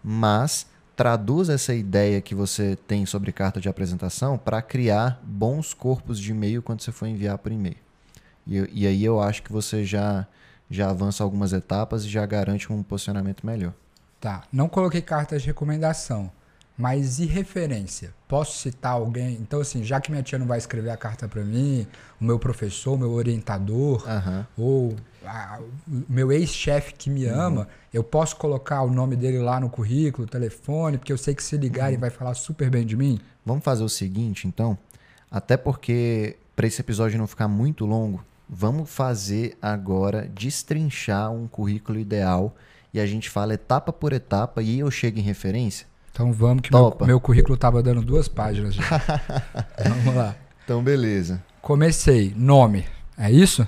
[0.00, 6.20] mas traduz essa ideia que você tem sobre carta de apresentação para criar bons corpos
[6.20, 7.78] de e-mail quando você for enviar por e-mail.
[8.46, 10.24] E, e aí eu acho que você já,
[10.70, 13.74] já avança algumas etapas e já garante um posicionamento melhor.
[14.20, 14.42] Tá.
[14.52, 16.30] Não coloquei cartas de recomendação.
[16.78, 18.12] Mas e referência?
[18.28, 19.32] Posso citar alguém?
[19.40, 21.86] Então, assim, já que minha tia não vai escrever a carta para mim,
[22.20, 24.46] o meu professor, o meu orientador, Aham.
[24.58, 24.94] ou
[25.24, 25.58] a-
[25.88, 30.28] o meu ex-chefe que me ama, eu posso colocar o nome dele lá no currículo,
[30.28, 33.18] telefone, porque eu sei que se ligar ele vai falar super bem de mim?
[33.44, 34.76] Vamos fazer o seguinte, então.
[35.30, 41.98] Até porque, para esse episódio não ficar muito longo, vamos fazer agora destrinchar um currículo
[41.98, 42.54] ideal
[42.92, 45.86] e a gente fala etapa por etapa e eu chego em referência.
[46.10, 48.82] Então vamos, que meu, meu currículo tava dando duas páginas já.
[49.86, 50.34] vamos lá.
[50.64, 51.44] Então, beleza.
[51.60, 52.32] Comecei.
[52.36, 52.86] Nome.
[53.18, 53.66] É isso?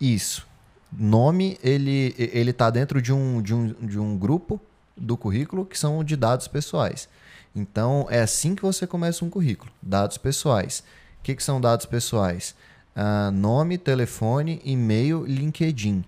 [0.00, 0.46] Isso.
[0.92, 4.60] Nome, ele, ele tá dentro de um, de, um, de um grupo
[4.96, 7.08] do currículo que são de dados pessoais.
[7.54, 9.72] Então, é assim que você começa um currículo.
[9.82, 10.84] Dados pessoais.
[11.20, 12.54] O que, que são dados pessoais?
[12.94, 16.04] Ah, nome, telefone, e-mail, LinkedIn.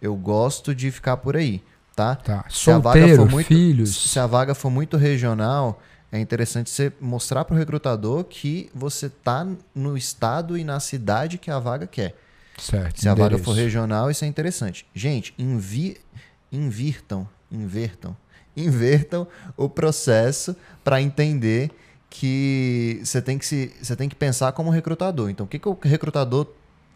[0.00, 1.62] Eu gosto de ficar por aí,
[1.94, 2.16] tá?
[2.16, 2.44] Tá.
[2.48, 4.10] Se a vaga Solteiro, for muito- filhos.
[4.10, 5.80] Se a vaga for muito regional,
[6.12, 11.38] é interessante você mostrar para o recrutador que você tá no estado e na cidade
[11.38, 12.14] que a vaga quer.
[12.58, 13.00] Certo.
[13.00, 13.44] Se a vaga endereço.
[13.44, 14.86] for regional, isso é interessante.
[14.94, 15.96] Gente, invi
[16.50, 18.16] invirtam, invertam,
[18.56, 19.26] invertam
[19.56, 21.70] o processo para entender
[22.08, 25.28] que você tem que se, você tem que pensar como recrutador.
[25.28, 26.46] Então, o que, que o recrutador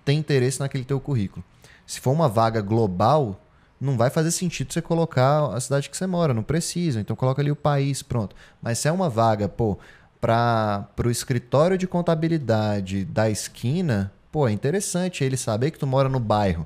[0.05, 1.44] tem interesse naquele teu currículo?
[1.91, 3.41] Se for uma vaga global,
[3.80, 7.01] não vai fazer sentido você colocar a cidade que você mora, não precisa.
[7.01, 8.36] Então coloca ali o país, pronto.
[8.62, 9.76] Mas se é uma vaga, pô,
[10.20, 16.09] para o escritório de contabilidade da esquina, pô, é interessante ele saber que tu mora
[16.09, 16.64] no bairro.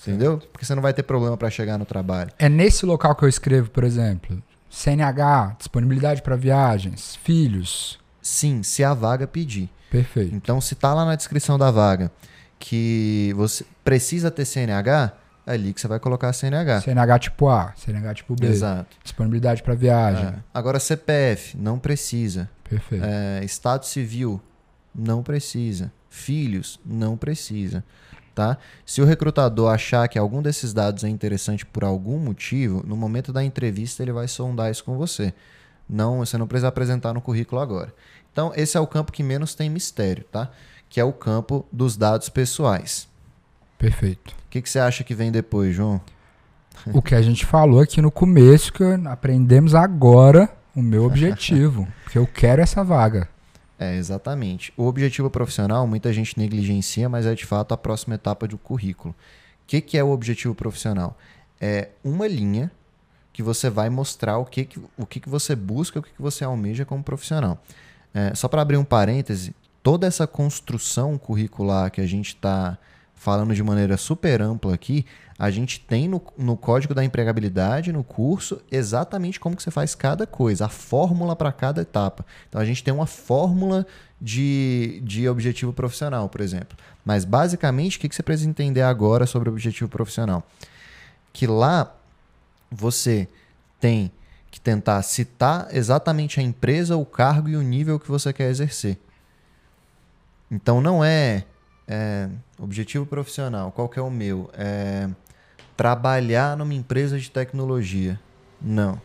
[0.00, 0.38] Entendeu?
[0.52, 2.30] Porque você não vai ter problema para chegar no trabalho.
[2.38, 7.98] É nesse local que eu escrevo, por exemplo, CNH, disponibilidade para viagens, filhos.
[8.22, 9.68] Sim, se a vaga pedir.
[9.90, 10.32] Perfeito.
[10.32, 12.08] Então, se tá lá na descrição da vaga
[12.62, 15.12] que você precisa ter CNH,
[15.44, 16.82] é ali que você vai colocar CNH.
[16.82, 18.46] CNH tipo A, CNH tipo B.
[18.46, 18.96] Exato.
[19.02, 20.26] Disponibilidade para viagem.
[20.26, 20.34] É.
[20.54, 22.48] Agora, CPF, não precisa.
[22.62, 23.04] Perfeito.
[23.04, 24.40] É, estado civil,
[24.94, 25.92] não precisa.
[26.08, 27.82] Filhos, não precisa.
[28.32, 28.56] Tá?
[28.86, 33.32] Se o recrutador achar que algum desses dados é interessante por algum motivo, no momento
[33.32, 35.34] da entrevista ele vai sondar isso com você.
[35.88, 37.92] Não, você não precisa apresentar no currículo agora.
[38.32, 40.50] Então, esse é o campo que menos tem mistério, tá?
[40.92, 43.08] Que é o campo dos dados pessoais.
[43.78, 44.32] Perfeito.
[44.46, 45.98] O que, que você acha que vem depois, João?
[46.92, 51.88] O que a gente falou aqui no começo, que aprendemos agora o meu objetivo.
[52.04, 53.26] porque eu quero essa vaga.
[53.78, 54.70] É, exatamente.
[54.76, 59.14] O objetivo profissional, muita gente negligencia, mas é de fato a próxima etapa do currículo.
[59.62, 61.16] O que, que é o objetivo profissional?
[61.58, 62.70] É uma linha
[63.32, 66.20] que você vai mostrar o que, que, o que, que você busca, o que, que
[66.20, 67.58] você almeja como profissional.
[68.12, 72.78] É, só para abrir um parêntese, toda essa construção curricular que a gente está
[73.14, 75.06] falando de maneira super ampla aqui,
[75.38, 79.94] a gente tem no, no código da empregabilidade, no curso, exatamente como que você faz
[79.94, 82.24] cada coisa, a fórmula para cada etapa.
[82.48, 83.86] Então a gente tem uma fórmula
[84.20, 86.76] de, de objetivo profissional, por exemplo.
[87.04, 90.46] Mas basicamente, o que, que você precisa entender agora sobre objetivo profissional?
[91.32, 91.92] Que lá
[92.70, 93.28] você
[93.80, 94.12] tem
[94.50, 98.98] que tentar citar exatamente a empresa, o cargo e o nível que você quer exercer.
[100.52, 101.46] Então não é,
[101.88, 102.28] é,
[102.58, 104.50] objetivo profissional, qual que é o meu?
[104.52, 105.08] É
[105.74, 108.20] trabalhar numa empresa de tecnologia.
[108.60, 109.00] Não.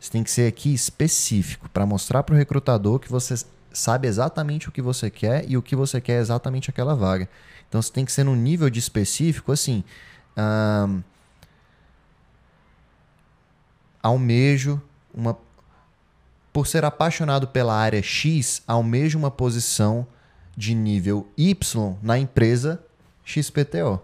[0.00, 3.34] Você tem que ser aqui específico para mostrar para o recrutador que você
[3.70, 7.28] sabe exatamente o que você quer e o que você quer é exatamente aquela vaga.
[7.68, 9.84] Então você tem que ser num nível de específico assim.
[10.34, 11.02] ahn,
[14.02, 14.80] almejo
[15.12, 15.36] uma.
[16.50, 20.06] Por ser apaixonado pela área X, almejo uma posição
[20.58, 22.82] de nível Y na empresa
[23.24, 24.02] XPTO.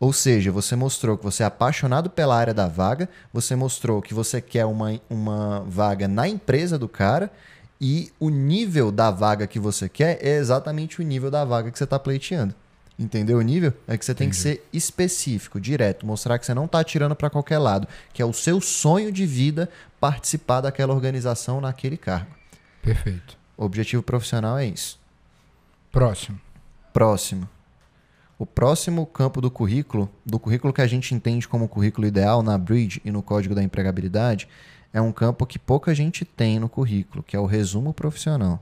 [0.00, 4.12] Ou seja, você mostrou que você é apaixonado pela área da vaga, você mostrou que
[4.12, 7.30] você quer uma, uma vaga na empresa do cara
[7.80, 11.78] e o nível da vaga que você quer é exatamente o nível da vaga que
[11.78, 12.52] você está pleiteando.
[12.98, 13.72] Entendeu o nível?
[13.86, 17.30] É que você tem que ser específico, direto, mostrar que você não está atirando para
[17.30, 19.68] qualquer lado, que é o seu sonho de vida
[20.00, 22.34] participar daquela organização naquele cargo.
[22.82, 23.38] Perfeito.
[23.56, 25.03] O objetivo profissional é isso.
[25.94, 26.40] Próximo.
[26.92, 27.48] Próximo.
[28.36, 32.58] O próximo campo do currículo, do currículo que a gente entende como currículo ideal na
[32.58, 34.48] Bridge e no Código da Empregabilidade,
[34.92, 38.60] é um campo que pouca gente tem no currículo, que é o resumo profissional.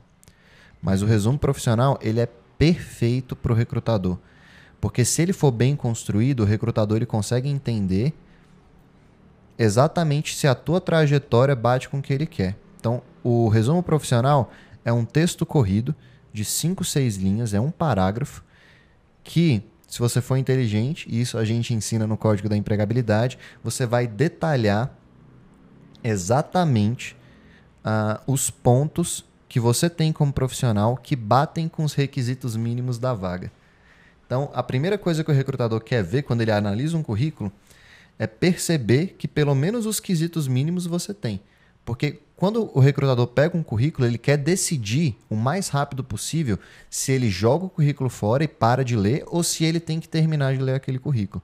[0.79, 4.19] Mas o resumo profissional, ele é perfeito para o recrutador.
[4.79, 8.13] Porque se ele for bem construído, o recrutador ele consegue entender
[9.57, 12.55] exatamente se a tua trajetória bate com o que ele quer.
[12.79, 14.51] Então, o resumo profissional
[14.85, 15.95] é um texto corrido
[16.33, 18.43] de 5, 6 linhas, é um parágrafo
[19.23, 23.85] que, se você for inteligente, e isso a gente ensina no código da empregabilidade, você
[23.85, 24.91] vai detalhar
[26.03, 27.15] exatamente
[27.85, 33.13] uh, os pontos que você tem como profissional que batem com os requisitos mínimos da
[33.13, 33.51] vaga.
[34.25, 37.51] Então, a primeira coisa que o recrutador quer ver quando ele analisa um currículo
[38.17, 41.39] é perceber que pelo menos os quesitos mínimos você tem.
[41.85, 47.09] Porque quando o recrutador pega um currículo, ele quer decidir o mais rápido possível se
[47.09, 50.53] ele joga o currículo fora e para de ler ou se ele tem que terminar
[50.53, 51.41] de ler aquele currículo.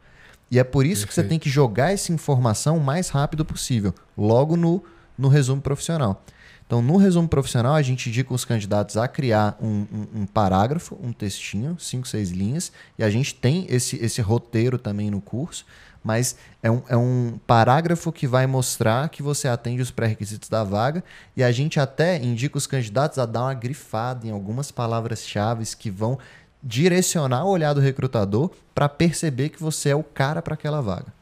[0.52, 1.08] E é por isso Perfeito.
[1.08, 4.84] que você tem que jogar essa informação o mais rápido possível, logo no,
[5.18, 6.22] no resumo profissional.
[6.68, 11.00] Então, no resumo profissional, a gente indica os candidatos a criar um, um, um, parágrafo,
[11.02, 15.66] um textinho, cinco, seis linhas, e a gente tem esse, esse roteiro também no curso,
[16.04, 20.64] mas é um, é um parágrafo que vai mostrar que você atende os pré-requisitos da
[20.64, 21.04] vaga,
[21.36, 25.89] e a gente até indica os candidatos a dar uma grifada em algumas palavras-chave que
[25.89, 26.18] vão
[26.62, 31.14] direcionar o olhar do recrutador para perceber que você é o cara para aquela vaga.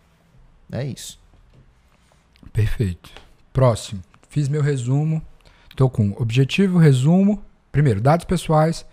[0.71, 1.19] É isso.
[2.51, 3.09] Perfeito.
[3.53, 4.01] Próximo.
[4.29, 5.21] Fiz meu resumo,
[5.77, 7.39] Estou com objetivo, resumo.
[7.71, 8.83] Primeiro, dados pessoais,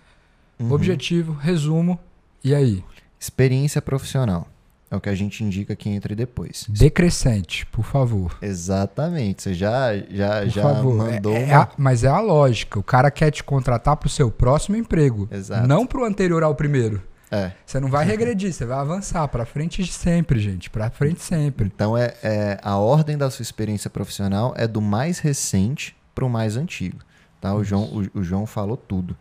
[0.60, 0.70] uhum.
[0.70, 1.98] objetivo, resumo.
[2.44, 2.84] E aí?
[3.18, 4.46] Experiência profissional.
[4.94, 6.66] É o que a gente indica que entre depois.
[6.68, 8.38] Decrescente, por favor.
[8.40, 9.42] Exatamente.
[9.42, 10.94] Você já, já, já favor.
[10.94, 11.34] mandou.
[11.34, 12.78] É, é a, mas é a lógica.
[12.78, 15.28] O cara quer te contratar para o seu próximo emprego.
[15.32, 15.66] Exato.
[15.66, 17.02] Não para o anterior ao primeiro.
[17.28, 17.50] É.
[17.66, 21.66] Você não vai regredir, você vai avançar para frente sempre, gente, para frente sempre.
[21.74, 26.30] Então é, é, a ordem da sua experiência profissional é do mais recente para o
[26.30, 26.98] mais antigo.
[27.40, 27.52] Tá?
[27.52, 27.84] O, João,
[28.14, 29.16] o, o, João falou tudo.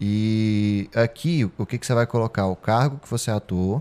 [0.00, 2.46] E aqui, o que, que você vai colocar?
[2.46, 3.80] O cargo que você atuou.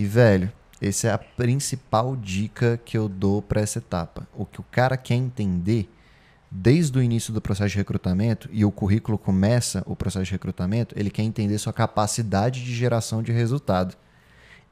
[0.00, 4.26] E, velho, essa é a principal dica que eu dou para essa etapa.
[4.34, 5.90] O que o cara quer entender
[6.50, 10.98] desde o início do processo de recrutamento e o currículo começa o processo de recrutamento,
[10.98, 13.94] ele quer entender sua capacidade de geração de resultado.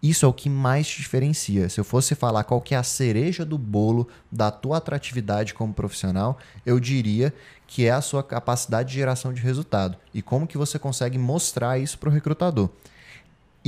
[0.02, 1.68] Isso é o que mais te diferencia.
[1.68, 5.74] Se eu fosse falar qual que é a cereja do bolo da tua atratividade como
[5.74, 7.34] profissional, eu diria
[7.66, 11.78] que é a sua capacidade de geração de resultado e como que você consegue mostrar
[11.78, 12.70] isso para o recrutador.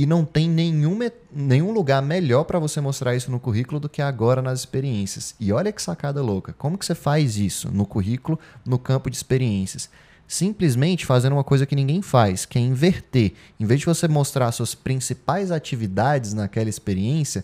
[0.01, 0.97] E não tem nenhum,
[1.31, 5.35] nenhum lugar melhor para você mostrar isso no currículo do que agora nas experiências.
[5.39, 6.55] E olha que sacada louca.
[6.57, 9.87] Como que você faz isso no currículo, no campo de experiências?
[10.27, 13.33] simplesmente fazendo uma coisa que ninguém faz, que é inverter.
[13.59, 17.43] Em vez de você mostrar suas principais atividades naquela experiência,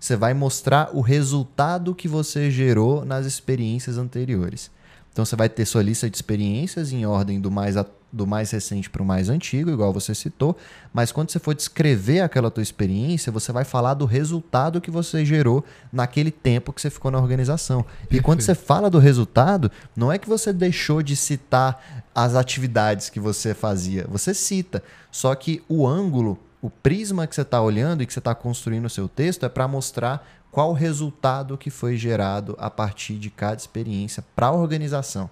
[0.00, 4.70] você vai mostrar o resultado que você gerou nas experiências anteriores.
[5.12, 7.74] Então você vai ter sua lista de experiências em ordem do mais,
[8.10, 10.56] do mais recente para o mais antigo, igual você citou,
[10.92, 15.24] mas quando você for descrever aquela tua experiência, você vai falar do resultado que você
[15.24, 17.82] gerou naquele tempo que você ficou na organização.
[17.82, 18.14] Perfeito.
[18.16, 23.10] E quando você fala do resultado, não é que você deixou de citar as atividades
[23.10, 28.02] que você fazia, você cita, só que o ângulo o prisma que você está olhando
[28.02, 31.70] e que você está construindo o seu texto é para mostrar qual o resultado que
[31.70, 35.30] foi gerado a partir de cada experiência para a organização.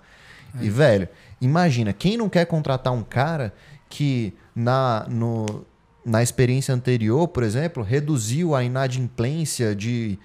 [0.60, 0.64] É.
[0.64, 1.08] E, velho,
[1.40, 3.52] imagina, quem não quer contratar um cara
[3.88, 5.64] que na, no,
[6.04, 10.18] na experiência anterior, por exemplo, reduziu a inadimplência de,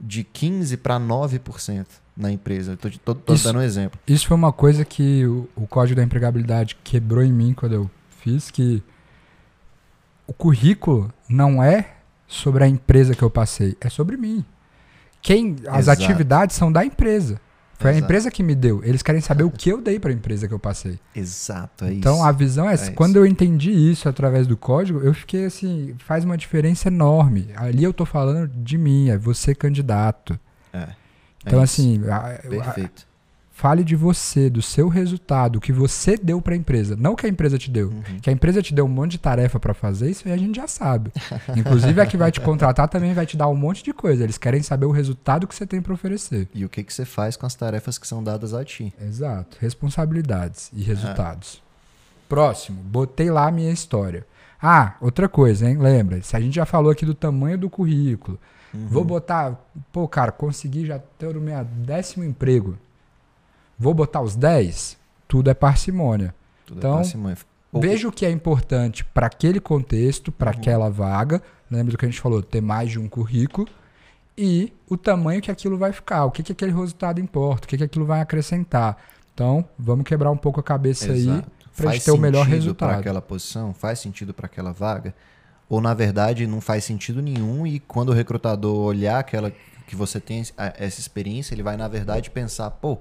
[0.00, 1.86] de 15% para 9%
[2.16, 2.78] na empresa.
[2.82, 3.98] Estou dando um exemplo.
[4.06, 7.90] Isso foi uma coisa que o, o Código da Empregabilidade quebrou em mim quando eu
[8.20, 8.82] fiz, que
[10.26, 11.96] o currículo não é
[12.26, 14.44] sobre a empresa que eu passei, é sobre mim.
[15.22, 16.02] Quem as Exato.
[16.02, 17.40] atividades são da empresa.
[17.78, 18.04] Foi Exato.
[18.04, 18.82] a empresa que me deu.
[18.82, 20.98] Eles querem saber o que eu dei para a empresa que eu passei.
[21.14, 22.24] Exato, é então, isso.
[22.24, 23.18] a visão é, é quando isso.
[23.18, 27.48] eu entendi isso através do código, eu fiquei assim, faz uma diferença enorme.
[27.54, 30.38] Ali eu tô falando de mim, é você candidato.
[30.72, 30.78] É.
[30.78, 30.88] é
[31.46, 33.05] então, assim, a, Perfeito.
[33.56, 37.24] Fale de você, do seu resultado, o que você deu para a empresa, não que
[37.24, 37.88] a empresa te deu.
[37.88, 38.20] Uhum.
[38.20, 40.56] Que a empresa te deu um monte de tarefa para fazer, isso aí a gente
[40.56, 41.10] já sabe.
[41.56, 44.22] Inclusive, a que vai te contratar também vai te dar um monte de coisa.
[44.22, 46.46] Eles querem saber o resultado que você tem para oferecer.
[46.54, 48.92] E o que, que você faz com as tarefas que são dadas a ti.
[49.00, 49.56] Exato.
[49.58, 51.62] Responsabilidades e resultados.
[51.62, 52.28] É.
[52.28, 54.26] Próximo, botei lá a minha história.
[54.62, 55.78] Ah, outra coisa, hein?
[55.78, 58.38] Lembra, se a gente já falou aqui do tamanho do currículo,
[58.74, 58.86] uhum.
[58.86, 59.58] vou botar,
[59.90, 62.76] pô, cara, consegui já ter o meu décimo emprego.
[63.78, 64.96] Vou botar os 10?
[65.28, 66.34] Tudo é parcimônia.
[66.64, 67.38] Tudo é então, é parcimônia.
[67.74, 70.58] veja o que é importante para aquele contexto, para uhum.
[70.58, 71.42] aquela vaga.
[71.70, 72.42] Lembra do que a gente falou?
[72.42, 73.68] Ter mais de um currículo.
[74.38, 76.24] E o tamanho que aquilo vai ficar.
[76.24, 77.66] O que, que aquele resultado importa.
[77.66, 78.96] O que, que aquilo vai acrescentar.
[79.34, 81.46] Então, vamos quebrar um pouco a cabeça Exato.
[81.46, 82.88] aí para a gente ter o melhor resultado.
[82.88, 83.74] para aquela posição?
[83.74, 85.14] Faz sentido para aquela vaga?
[85.68, 89.52] Ou, na verdade, não faz sentido nenhum e quando o recrutador olhar aquela
[89.86, 92.98] que você tem essa experiência, ele vai, na verdade, pensar, pô,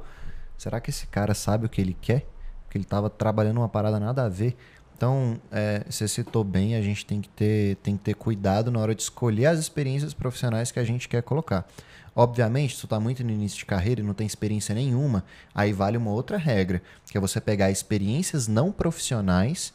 [0.58, 2.28] será que esse cara sabe o que ele quer?
[2.64, 4.56] Porque ele estava trabalhando uma parada nada a ver.
[4.95, 8.80] Então, é, você citou bem, a gente tem que, ter, tem que ter cuidado na
[8.80, 11.68] hora de escolher as experiências profissionais que a gente quer colocar.
[12.16, 15.74] Obviamente, se tu está muito no início de carreira e não tem experiência nenhuma, aí
[15.74, 16.82] vale uma outra regra,
[17.12, 19.74] que é você pegar experiências não profissionais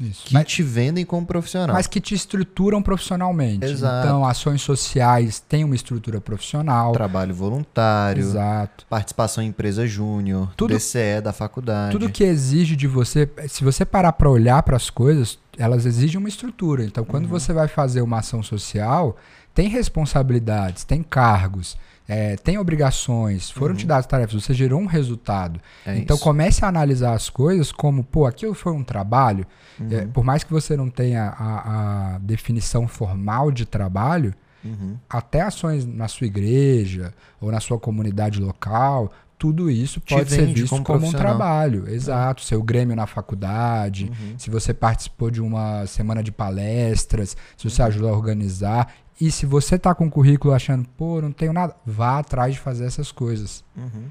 [0.00, 0.26] isso.
[0.26, 1.74] que mas, te vendem como profissional.
[1.74, 3.64] Mas que te estruturam profissionalmente.
[3.64, 4.06] Exato.
[4.06, 6.92] Então, ações sociais têm uma estrutura profissional.
[6.92, 8.20] Trabalho voluntário.
[8.20, 8.86] Exato.
[8.88, 10.52] Participação em empresa júnior.
[10.56, 11.92] Tudo, DCE da faculdade.
[11.92, 16.18] Tudo que exige de você, se você parar para olhar para as coisas, elas exigem
[16.18, 16.84] uma estrutura.
[16.84, 17.30] Então, quando uhum.
[17.30, 19.16] você vai fazer uma ação social,
[19.54, 21.76] tem responsabilidades, tem cargos
[22.08, 23.78] é, tem obrigações, foram uhum.
[23.78, 25.60] te dadas tarefas, você gerou um resultado.
[25.84, 26.24] É então isso.
[26.24, 29.46] comece a analisar as coisas como, pô, aquilo foi um trabalho.
[29.78, 29.88] Uhum.
[29.90, 34.34] É, por mais que você não tenha a, a definição formal de trabalho,
[34.64, 34.96] uhum.
[35.08, 40.70] até ações na sua igreja ou na sua comunidade local, tudo isso pode ser visto
[40.70, 41.84] como, como um trabalho.
[41.88, 41.92] É.
[41.92, 42.42] Exato.
[42.42, 44.34] Seu grêmio na faculdade, uhum.
[44.38, 47.88] se você participou de uma semana de palestras, se você uhum.
[47.88, 48.92] ajudou a organizar.
[49.20, 52.60] E se você tá com o currículo achando, pô, não tenho nada, vá atrás de
[52.60, 53.64] fazer essas coisas.
[53.76, 54.04] Uhum.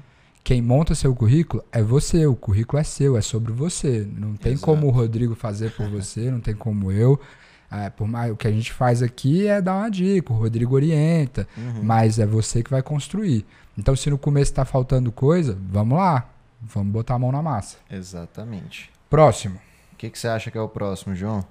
[0.44, 4.06] Quem monta seu currículo é você, o currículo é seu, é sobre você.
[4.10, 4.66] Não tem Exato.
[4.66, 7.20] como o Rodrigo fazer por você, não tem como eu.
[7.70, 10.74] É, por mais, o que a gente faz aqui é dar uma dica, o Rodrigo
[10.74, 11.82] orienta, uhum.
[11.82, 13.44] mas é você que vai construir.
[13.76, 16.30] Então, se no começo está faltando coisa, vamos lá,
[16.62, 17.76] vamos botar a mão na massa.
[17.90, 18.90] Exatamente.
[19.10, 19.56] Próximo.
[19.92, 21.44] O que, que você acha que é o próximo, João?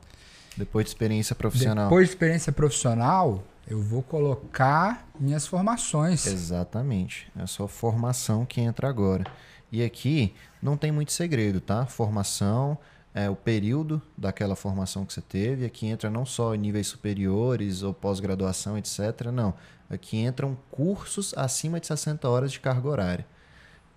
[0.57, 1.85] Depois de experiência profissional.
[1.85, 6.25] Depois de experiência profissional, eu vou colocar minhas formações.
[6.25, 7.31] Exatamente.
[7.37, 9.25] É sua formação que entra agora.
[9.71, 11.85] E aqui não tem muito segredo, tá?
[11.85, 12.77] Formação,
[13.13, 15.65] é o período daquela formação que você teve.
[15.65, 19.31] Aqui entra não só níveis superiores ou pós-graduação, etc.
[19.33, 19.53] Não.
[19.89, 23.25] Aqui entram cursos acima de 60 horas de carga horária.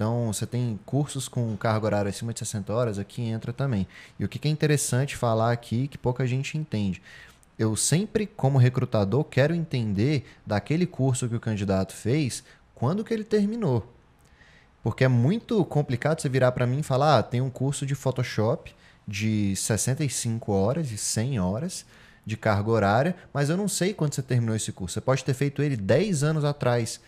[0.01, 3.86] Então, você tem cursos com carga horária acima de 60 horas, aqui entra também.
[4.18, 7.03] E o que é interessante falar aqui, que pouca gente entende.
[7.59, 12.42] Eu sempre, como recrutador, quero entender daquele curso que o candidato fez,
[12.74, 13.86] quando que ele terminou.
[14.82, 17.94] Porque é muito complicado você virar para mim e falar, ah, tem um curso de
[17.94, 18.74] Photoshop
[19.07, 21.84] de 65 horas, de 100 horas
[22.24, 24.94] de carga horária, mas eu não sei quando você terminou esse curso.
[24.94, 27.01] Você pode ter feito ele 10 anos atrás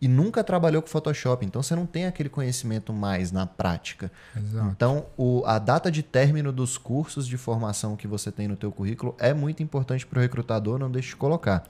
[0.00, 4.10] e nunca trabalhou com Photoshop, então você não tem aquele conhecimento mais na prática.
[4.34, 4.68] Exato.
[4.70, 8.72] Então, o, a data de término dos cursos de formação que você tem no teu
[8.72, 11.64] currículo é muito importante para o recrutador, não deixe de colocar.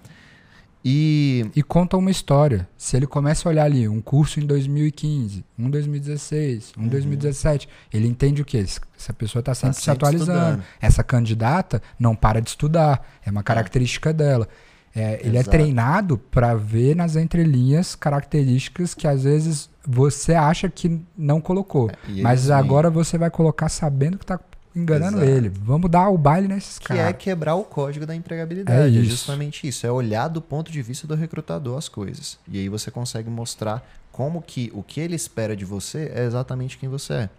[0.82, 1.50] E...
[1.54, 2.66] e conta uma história.
[2.76, 6.88] Se ele começa a olhar ali um curso em 2015, um 2016, um uhum.
[6.88, 8.58] 2017, ele entende o que?
[8.58, 10.38] Essa pessoa está sempre, tá sempre se atualizando.
[10.38, 10.64] Estudando.
[10.80, 13.06] Essa candidata não para de estudar.
[13.24, 14.12] É uma característica é.
[14.14, 14.48] dela.
[14.94, 21.00] É, ele é treinado para ver nas entrelinhas características que às vezes você acha que
[21.16, 21.90] não colocou.
[21.90, 24.40] É, mas agora você vai colocar sabendo que está
[24.74, 25.30] enganando Exato.
[25.30, 25.48] ele.
[25.48, 27.04] Vamos dar o baile nesses caras.
[27.04, 28.96] Que é quebrar o código da empregabilidade.
[28.96, 29.86] É, é, justamente isso.
[29.86, 32.38] É olhar do ponto de vista do recrutador as coisas.
[32.48, 36.78] E aí você consegue mostrar como que o que ele espera de você é exatamente
[36.78, 37.30] quem você é.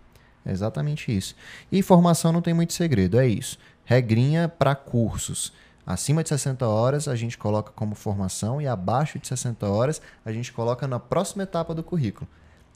[0.45, 1.36] É exatamente isso.
[1.72, 3.58] E informação não tem muito segredo, é isso.
[3.86, 5.54] Regrinha para cursos.
[5.86, 10.32] Acima de 60 horas a gente coloca como formação e abaixo de 60 horas a
[10.32, 12.28] gente coloca na próxima etapa do currículo,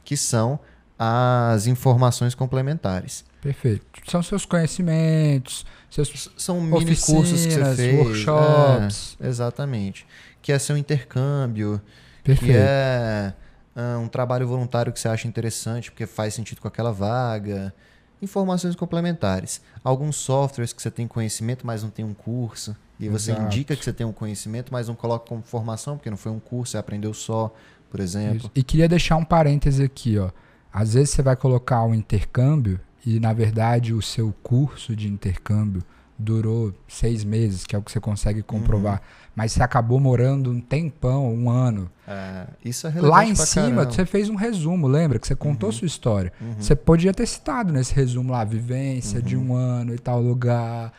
[0.03, 0.59] que são
[0.97, 3.25] as informações complementares.
[3.41, 3.85] Perfeito.
[4.09, 9.17] São seus conhecimentos, seus são mini cursos que você fez, workshops.
[9.19, 10.07] É, exatamente.
[10.41, 11.81] Que é seu intercâmbio,
[12.23, 12.51] Perfeito.
[12.51, 13.33] que é
[13.75, 17.73] uh, um trabalho voluntário que você acha interessante porque faz sentido com aquela vaga
[18.21, 19.61] informações complementares.
[19.83, 22.75] Alguns softwares que você tem conhecimento, mas não tem um curso.
[22.99, 23.45] E você Exato.
[23.45, 26.39] indica que você tem um conhecimento, mas não coloca como formação, porque não foi um
[26.39, 27.53] curso, você aprendeu só,
[27.89, 28.37] por exemplo.
[28.37, 28.51] Isso.
[28.55, 30.29] E queria deixar um parêntese aqui, ó.
[30.71, 35.83] Às vezes você vai colocar um intercâmbio e, na verdade, o seu curso de intercâmbio
[36.17, 38.95] durou seis meses, que é o que você consegue comprovar.
[38.95, 39.25] Uhum.
[39.35, 41.89] Mas você acabou morando um tempão, um ano.
[42.07, 43.91] É, isso é Lá em cima, caramba.
[43.91, 45.19] você fez um resumo, lembra?
[45.19, 45.75] Que você contou uhum.
[45.75, 46.31] sua história.
[46.39, 46.55] Uhum.
[46.57, 49.55] Você podia ter citado nesse resumo lá, vivência de um uhum.
[49.55, 50.93] ano e tal lugar,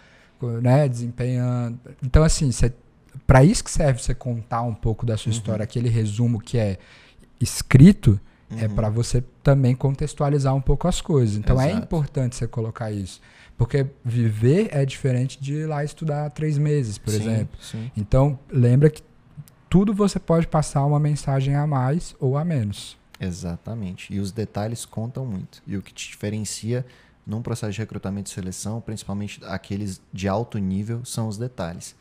[0.61, 0.89] né?
[0.89, 1.79] Desempenhando.
[2.03, 2.51] Então, assim,
[3.27, 5.37] para isso que serve você contar um pouco da sua uhum.
[5.37, 6.79] história, aquele resumo que é
[7.41, 8.21] escrito,
[8.51, 8.95] é para uhum.
[8.95, 11.37] você também contextualizar um pouco as coisas.
[11.37, 11.81] Então é Exato.
[11.81, 13.21] é importante você colocar isso.
[13.57, 17.59] Porque viver é diferente de ir lá estudar três meses, por sim, exemplo.
[17.61, 17.91] Sim.
[17.97, 19.03] Então, lembra que
[19.69, 22.97] tudo você pode passar uma mensagem a mais ou a menos.
[23.19, 24.13] Exatamente.
[24.13, 25.63] E os detalhes contam muito.
[25.67, 26.85] E o que te diferencia
[27.27, 31.97] num processo de recrutamento e seleção, principalmente aqueles de alto nível, são os detalhes.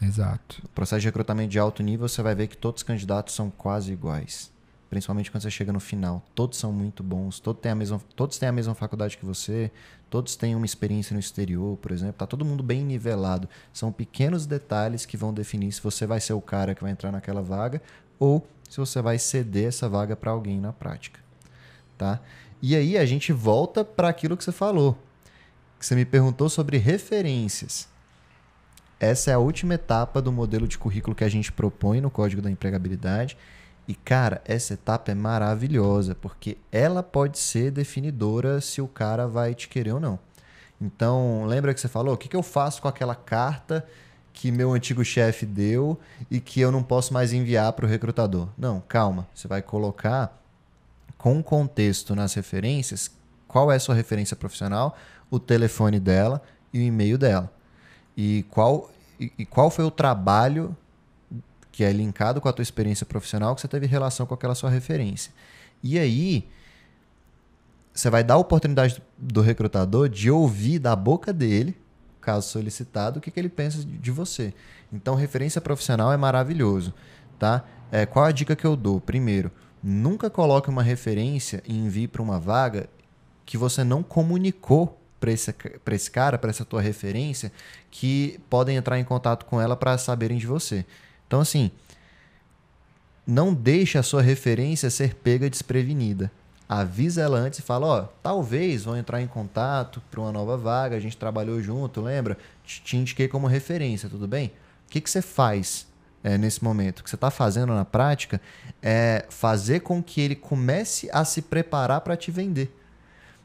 [0.00, 0.60] Exato.
[0.62, 3.50] No processo de recrutamento de alto nível, você vai ver que todos os candidatos são
[3.50, 4.52] quase iguais.
[4.88, 6.22] Principalmente quando você chega no final.
[6.34, 9.70] Todos são muito bons, todos têm a mesma, todos têm a mesma faculdade que você,
[10.08, 12.14] todos têm uma experiência no exterior, por exemplo.
[12.14, 13.48] Tá todo mundo bem nivelado.
[13.72, 17.10] São pequenos detalhes que vão definir se você vai ser o cara que vai entrar
[17.10, 17.82] naquela vaga
[18.18, 21.20] ou se você vai ceder essa vaga para alguém na prática.
[21.98, 22.20] Tá?
[22.60, 24.96] E aí a gente volta para aquilo que você falou.
[25.78, 27.88] Que você me perguntou sobre referências.
[28.98, 32.40] Essa é a última etapa do modelo de currículo que a gente propõe no Código
[32.40, 33.36] da Empregabilidade.
[33.86, 39.54] E, cara, essa etapa é maravilhosa, porque ela pode ser definidora se o cara vai
[39.54, 40.18] te querer ou não.
[40.80, 42.14] Então, lembra que você falou?
[42.14, 43.86] O que, que eu faço com aquela carta
[44.32, 45.98] que meu antigo chefe deu
[46.30, 48.48] e que eu não posso mais enviar para o recrutador?
[48.58, 49.26] Não, calma.
[49.34, 50.42] Você vai colocar
[51.16, 53.10] com contexto nas referências
[53.46, 54.96] qual é a sua referência profissional,
[55.30, 56.42] o telefone dela
[56.72, 57.52] e o e-mail dela
[58.16, 58.90] e qual,
[59.20, 60.76] e, e qual foi o trabalho
[61.70, 64.70] que é linkado com a tua experiência profissional que você teve relação com aquela sua
[64.70, 65.30] referência.
[65.82, 66.48] E aí,
[67.92, 71.76] você vai dar a oportunidade do recrutador de ouvir da boca dele,
[72.18, 74.54] caso solicitado, o que, que ele pensa de você.
[74.90, 76.94] Então, referência profissional é maravilhoso,
[77.38, 77.62] tá?
[77.92, 78.98] É, qual a dica que eu dou?
[78.98, 79.52] Primeiro,
[79.82, 82.88] nunca coloque uma referência e envie para uma vaga
[83.44, 85.54] que você não comunicou para esse,
[85.92, 87.52] esse cara, para essa tua referência,
[87.90, 90.84] que podem entrar em contato com ela para saberem de você.
[91.26, 91.70] Então, assim,
[93.26, 96.30] não deixe a sua referência ser pega desprevenida.
[96.68, 100.96] Avisa ela antes e fala, ó, talvez vão entrar em contato para uma nova vaga,
[100.96, 102.36] a gente trabalhou junto, lembra?
[102.64, 104.52] Te indiquei como referência, tudo bem?
[104.86, 105.86] O que, que você faz
[106.26, 106.98] é, nesse momento?
[106.98, 108.40] O que você está fazendo na prática
[108.82, 112.76] é fazer com que ele comece a se preparar para te vender.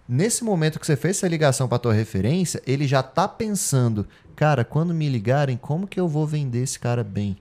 [0.09, 4.65] Nesse momento que você fez essa ligação para tua referência, ele já está pensando, cara,
[4.65, 7.37] quando me ligarem, como que eu vou vender esse cara bem?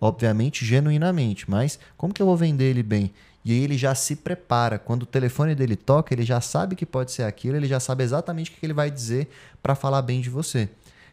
[0.00, 3.12] Obviamente, genuinamente, mas como que eu vou vender ele bem?
[3.44, 4.76] E aí ele já se prepara.
[4.76, 8.02] Quando o telefone dele toca, ele já sabe que pode ser aquilo, ele já sabe
[8.02, 9.30] exatamente o que ele vai dizer
[9.62, 10.68] para falar bem de você.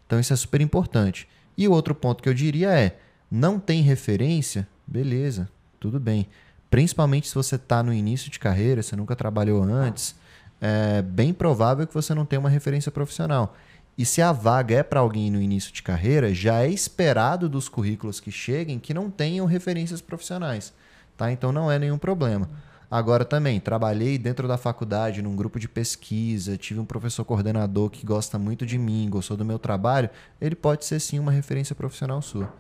[0.07, 1.27] Então isso é super importante.
[1.55, 2.97] E o outro ponto que eu diria é:
[3.29, 4.67] não tem referência?
[4.85, 5.49] Beleza,
[5.79, 6.27] tudo bem.
[6.69, 10.15] Principalmente se você está no início de carreira, você nunca trabalhou antes,
[10.61, 13.55] é bem provável que você não tenha uma referência profissional.
[13.97, 17.67] E se a vaga é para alguém no início de carreira, já é esperado dos
[17.67, 20.73] currículos que cheguem que não tenham referências profissionais.
[21.17, 21.31] Tá?
[21.31, 22.49] Então não é nenhum problema.
[22.89, 28.05] Agora também, trabalhei dentro da faculdade, num grupo de pesquisa, tive um professor coordenador que
[28.05, 30.09] gosta muito de mim, gostou do meu trabalho,
[30.41, 32.51] ele pode ser sim uma referência profissional sua.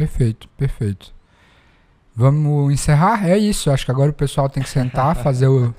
[0.00, 1.12] Perfeito, perfeito.
[2.16, 3.28] Vamos encerrar?
[3.28, 3.70] É isso.
[3.70, 5.74] Acho que agora o pessoal tem que sentar, fazer o,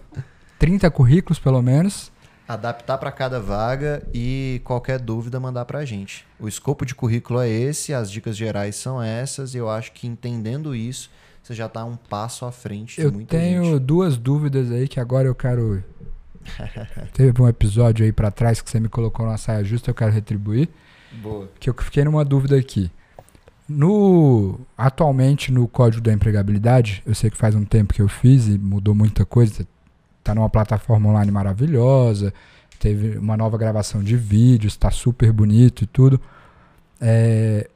[0.60, 2.12] 30 currículos pelo menos.
[2.48, 6.24] Adaptar para cada vaga e qualquer dúvida mandar para a gente.
[6.40, 10.06] O escopo de currículo é esse, as dicas gerais são essas, e eu acho que
[10.06, 11.10] entendendo isso,
[11.42, 13.80] você já está um passo à frente de eu muita tenho gente.
[13.80, 15.84] duas dúvidas aí que agora eu quero.
[17.12, 20.12] Teve um episódio aí para trás que você me colocou na saia justa, eu quero
[20.12, 20.70] retribuir.
[21.12, 21.50] Boa.
[21.60, 22.92] Que eu fiquei numa dúvida aqui.
[23.74, 28.48] No, atualmente no código da empregabilidade, eu sei que faz um tempo que eu fiz
[28.48, 29.66] e mudou muita coisa,
[30.24, 32.34] tá numa plataforma online maravilhosa,
[32.80, 36.20] teve uma nova gravação de vídeos, está super bonito e tudo.
[37.00, 37.70] É,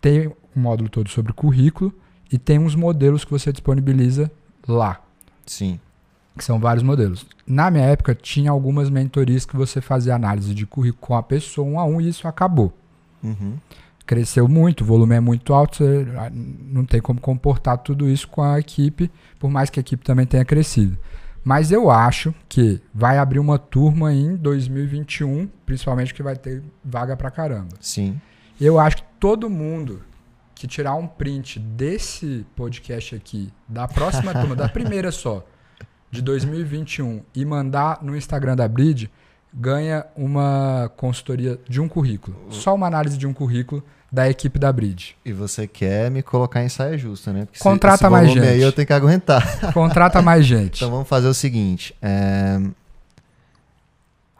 [0.00, 1.92] tem um módulo todo sobre currículo
[2.32, 4.30] e tem uns modelos que você disponibiliza
[4.66, 5.00] lá.
[5.46, 5.78] Sim.
[6.36, 7.26] Que são vários modelos.
[7.46, 11.66] Na minha época, tinha algumas mentorias que você fazia análise de currículo com a pessoa
[11.66, 12.72] um a um e isso acabou.
[13.22, 13.56] Uhum.
[14.08, 18.42] Cresceu muito, o volume é muito alto, você não tem como comportar tudo isso com
[18.42, 20.96] a equipe, por mais que a equipe também tenha crescido.
[21.44, 27.18] Mas eu acho que vai abrir uma turma em 2021, principalmente que vai ter vaga
[27.18, 27.76] pra caramba.
[27.80, 28.18] Sim.
[28.58, 30.00] Eu acho que todo mundo
[30.54, 35.44] que tirar um print desse podcast aqui, da próxima turma, da primeira só,
[36.10, 39.10] de 2021, e mandar no Instagram da Bridge,
[39.52, 42.38] ganha uma consultoria de um currículo.
[42.48, 45.14] Só uma análise de um currículo da equipe da Bridge.
[45.24, 47.44] E você quer me colocar em saia justa, né?
[47.44, 48.40] Porque Contrata esse mais gente.
[48.40, 49.72] aí eu tenho que aguentar.
[49.72, 50.76] Contrata mais gente.
[50.76, 51.94] então vamos fazer o seguinte.
[52.00, 52.60] É...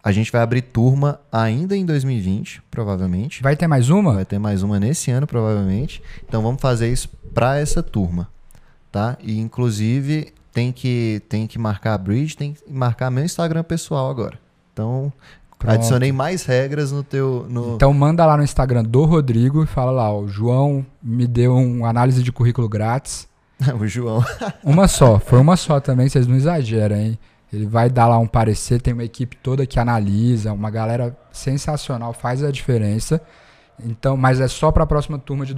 [0.03, 3.43] A gente vai abrir turma ainda em 2020, provavelmente.
[3.43, 4.15] Vai ter mais uma?
[4.15, 6.03] Vai ter mais uma nesse ano, provavelmente.
[6.27, 8.29] Então vamos fazer isso para essa turma,
[8.91, 9.19] tá?
[9.21, 14.09] E inclusive tem que tem que marcar a Bridge, tem que marcar meu Instagram pessoal
[14.11, 14.39] agora.
[14.73, 15.13] Então
[15.59, 15.75] Pronto.
[15.75, 17.47] Adicionei mais regras no teu.
[17.49, 17.75] No...
[17.75, 21.89] Então manda lá no Instagram do Rodrigo e fala lá, o João me deu uma
[21.89, 23.29] análise de currículo grátis.
[23.79, 24.25] o João.
[24.63, 27.19] uma só, foi uma só também, vocês não exageram, hein?
[27.53, 32.13] Ele vai dar lá um parecer, tem uma equipe toda que analisa, uma galera sensacional,
[32.13, 33.21] faz a diferença.
[33.83, 35.55] Então, mas é só para a próxima turma de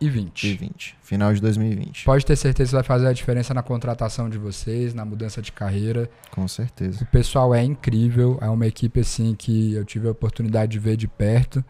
[0.00, 0.44] 2020.
[0.44, 0.96] E 20.
[1.02, 2.04] Final de 2020.
[2.04, 5.52] Pode ter certeza que vai fazer a diferença na contratação de vocês, na mudança de
[5.52, 6.10] carreira.
[6.30, 7.02] Com certeza.
[7.02, 10.96] O pessoal é incrível, é uma equipe assim que eu tive a oportunidade de ver
[10.96, 11.64] de perto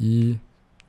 [0.00, 0.38] e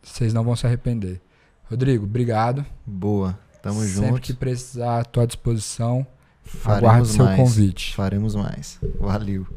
[0.02, 1.22] vocês não vão se arrepender.
[1.70, 2.66] Rodrigo, obrigado.
[2.86, 3.38] Boa.
[3.62, 4.22] Tamo Sempre junto.
[4.22, 6.06] que precisar, à tua disposição.
[6.44, 7.38] Faremos Aguardo seu mais.
[7.40, 7.96] convite.
[7.96, 8.80] Faremos mais.
[9.00, 9.48] Valeu.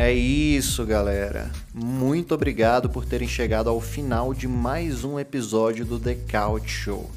[0.00, 1.50] É isso, galera.
[1.74, 7.10] Muito obrigado por terem chegado ao final de mais um episódio do The Couch Show.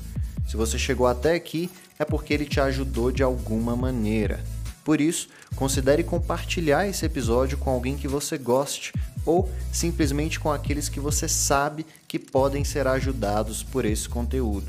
[0.48, 1.70] Se você chegou até aqui,
[2.00, 4.44] é porque ele te ajudou de alguma maneira.
[4.84, 8.94] Por isso, considere compartilhar esse episódio com alguém que você goste
[9.28, 14.66] ou simplesmente com aqueles que você sabe que podem ser ajudados por esse conteúdo.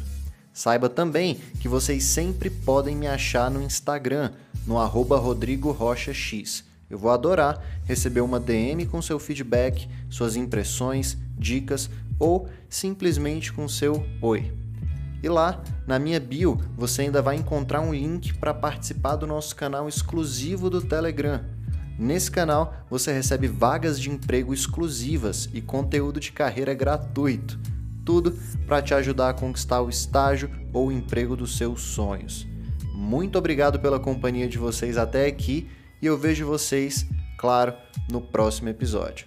[0.53, 4.33] Saiba também que vocês sempre podem me achar no Instagram,
[4.67, 6.71] no arroba Rodrigo Rocha X.
[6.93, 11.88] Eu vou adorar receber uma DM com seu feedback, suas impressões, dicas
[12.18, 14.53] ou simplesmente com seu oi.
[15.22, 19.57] E lá, na minha bio, você ainda vai encontrar um link para participar do nosso
[19.57, 21.40] canal exclusivo do Telegram.
[21.99, 27.59] Nesse canal, você recebe vagas de emprego exclusivas e conteúdo de carreira gratuito.
[28.05, 28.36] Tudo
[28.66, 32.47] para te ajudar a conquistar o estágio ou o emprego dos seus sonhos.
[32.93, 35.70] Muito obrigado pela companhia de vocês até aqui
[36.03, 37.07] e eu vejo vocês,
[37.38, 37.74] claro,
[38.11, 39.24] no próximo episódio.